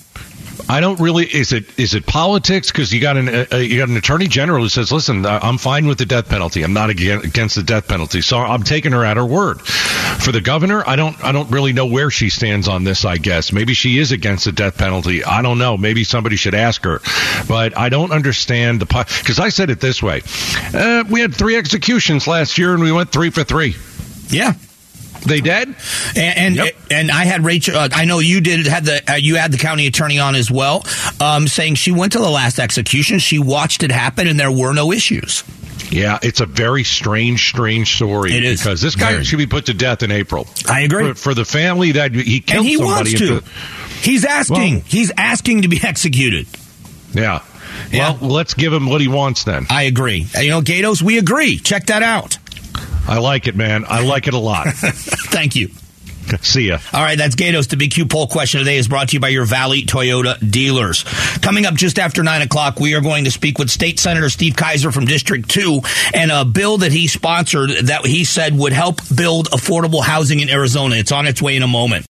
I 0.68 0.80
don't 0.80 0.98
really. 1.00 1.26
Is 1.26 1.52
it 1.52 1.78
is 1.78 1.94
it 1.94 2.06
politics? 2.06 2.70
Because 2.70 2.92
you 2.92 3.00
got 3.00 3.16
an 3.16 3.28
uh, 3.28 3.56
you 3.56 3.78
got 3.78 3.88
an 3.88 3.96
attorney 3.96 4.26
general 4.26 4.62
who 4.62 4.68
says, 4.68 4.92
"Listen, 4.92 5.26
I'm 5.26 5.58
fine 5.58 5.86
with 5.86 5.98
the 5.98 6.06
death 6.06 6.28
penalty. 6.28 6.62
I'm 6.62 6.72
not 6.72 6.90
against 6.90 7.56
the 7.56 7.62
death 7.62 7.88
penalty." 7.88 8.22
So 8.22 8.38
I'm 8.38 8.62
taking 8.62 8.92
her 8.92 9.04
at 9.04 9.16
her 9.16 9.26
word. 9.26 9.60
For 9.60 10.32
the 10.32 10.40
governor, 10.40 10.82
I 10.86 10.96
don't 10.96 11.22
I 11.24 11.32
don't 11.32 11.50
really 11.50 11.72
know 11.72 11.86
where 11.86 12.10
she 12.10 12.30
stands 12.30 12.68
on 12.68 12.84
this. 12.84 13.04
I 13.04 13.16
guess 13.18 13.52
maybe 13.52 13.74
she 13.74 13.98
is 13.98 14.12
against 14.12 14.44
the 14.44 14.52
death 14.52 14.78
penalty. 14.78 15.24
I 15.24 15.42
don't 15.42 15.58
know. 15.58 15.76
Maybe 15.76 16.04
somebody 16.04 16.36
should 16.36 16.54
ask 16.54 16.84
her. 16.84 17.00
But 17.48 17.76
I 17.76 17.88
don't 17.88 18.12
understand 18.12 18.80
the 18.80 18.86
because 18.86 19.38
I 19.38 19.48
said 19.48 19.70
it 19.70 19.80
this 19.80 20.02
way: 20.02 20.22
uh, 20.74 21.04
we 21.10 21.20
had 21.20 21.34
three 21.34 21.56
executions 21.56 22.26
last 22.26 22.58
year, 22.58 22.72
and 22.72 22.82
we 22.82 22.92
went 22.92 23.10
three 23.10 23.30
for 23.30 23.44
three. 23.44 23.76
Yeah. 24.28 24.54
They 25.24 25.40
did, 25.40 25.68
and 25.68 25.76
and, 26.16 26.56
yep. 26.56 26.76
and 26.90 27.10
I 27.10 27.24
had 27.24 27.44
Rachel. 27.44 27.76
Uh, 27.76 27.88
I 27.92 28.04
know 28.04 28.18
you 28.18 28.40
did 28.40 28.66
had 28.66 28.84
the 28.84 29.12
uh, 29.12 29.14
you 29.14 29.36
had 29.36 29.52
the 29.52 29.58
county 29.58 29.86
attorney 29.86 30.18
on 30.18 30.34
as 30.34 30.50
well, 30.50 30.84
um, 31.20 31.46
saying 31.46 31.76
she 31.76 31.92
went 31.92 32.12
to 32.12 32.18
the 32.18 32.30
last 32.30 32.58
execution, 32.58 33.18
she 33.18 33.38
watched 33.38 33.82
it 33.82 33.92
happen, 33.92 34.26
and 34.26 34.38
there 34.38 34.50
were 34.50 34.72
no 34.72 34.92
issues. 34.92 35.44
Yeah, 35.92 36.18
it's 36.22 36.40
a 36.40 36.46
very 36.46 36.84
strange, 36.84 37.48
strange 37.48 37.94
story. 37.94 38.34
It 38.34 38.44
is 38.44 38.62
because 38.62 38.80
this 38.80 38.96
guy 38.96 39.12
very. 39.12 39.24
should 39.24 39.36
be 39.36 39.46
put 39.46 39.66
to 39.66 39.74
death 39.74 40.02
in 40.02 40.10
April. 40.10 40.46
I 40.68 40.80
agree. 40.80 41.08
For, 41.12 41.14
for 41.14 41.34
the 41.34 41.44
family 41.44 41.92
that 41.92 42.14
he 42.14 42.40
killed 42.40 42.60
and 42.60 42.66
he 42.66 42.76
somebody. 42.76 43.10
Wants 43.12 43.18
to. 43.18 43.42
He's 44.02 44.24
asking. 44.24 44.74
Well, 44.74 44.84
He's 44.86 45.12
asking 45.16 45.62
to 45.62 45.68
be 45.68 45.80
executed. 45.82 46.46
Yeah. 47.12 47.42
yeah. 47.90 48.16
Well, 48.20 48.30
let's 48.30 48.54
give 48.54 48.72
him 48.72 48.86
what 48.86 49.00
he 49.00 49.08
wants 49.08 49.44
then. 49.44 49.66
I 49.68 49.82
agree. 49.82 50.26
You 50.40 50.48
know, 50.48 50.62
Gatos, 50.62 51.02
we 51.02 51.18
agree. 51.18 51.58
Check 51.58 51.86
that 51.86 52.02
out. 52.02 52.38
I 53.08 53.18
like 53.18 53.46
it, 53.46 53.56
man. 53.56 53.84
I 53.88 54.04
like 54.04 54.28
it 54.28 54.34
a 54.34 54.38
lot. 54.38 54.68
Thank 54.74 55.56
you. 55.56 55.70
See 56.40 56.68
ya. 56.68 56.78
All 56.92 57.02
right, 57.02 57.18
that's 57.18 57.34
Gatos. 57.34 57.66
The 57.66 57.76
BQ 57.76 58.10
poll 58.10 58.26
question 58.26 58.60
today 58.60 58.76
is 58.76 58.88
brought 58.88 59.08
to 59.08 59.14
you 59.14 59.20
by 59.20 59.28
your 59.28 59.44
Valley 59.44 59.82
Toyota 59.82 60.38
dealers. 60.50 61.04
Coming 61.42 61.66
up 61.66 61.74
just 61.74 61.98
after 61.98 62.22
9 62.22 62.42
o'clock, 62.42 62.80
we 62.80 62.94
are 62.94 63.00
going 63.00 63.24
to 63.24 63.30
speak 63.30 63.58
with 63.58 63.70
State 63.70 63.98
Senator 63.98 64.30
Steve 64.30 64.56
Kaiser 64.56 64.92
from 64.92 65.04
District 65.04 65.48
2 65.48 65.80
and 66.14 66.30
a 66.30 66.44
bill 66.44 66.78
that 66.78 66.92
he 66.92 67.06
sponsored 67.06 67.70
that 67.86 68.06
he 68.06 68.24
said 68.24 68.56
would 68.56 68.72
help 68.72 69.00
build 69.14 69.50
affordable 69.50 70.02
housing 70.02 70.40
in 70.40 70.48
Arizona. 70.48 70.96
It's 70.96 71.12
on 71.12 71.26
its 71.26 71.42
way 71.42 71.56
in 71.56 71.62
a 71.62 71.68
moment. 71.68 72.06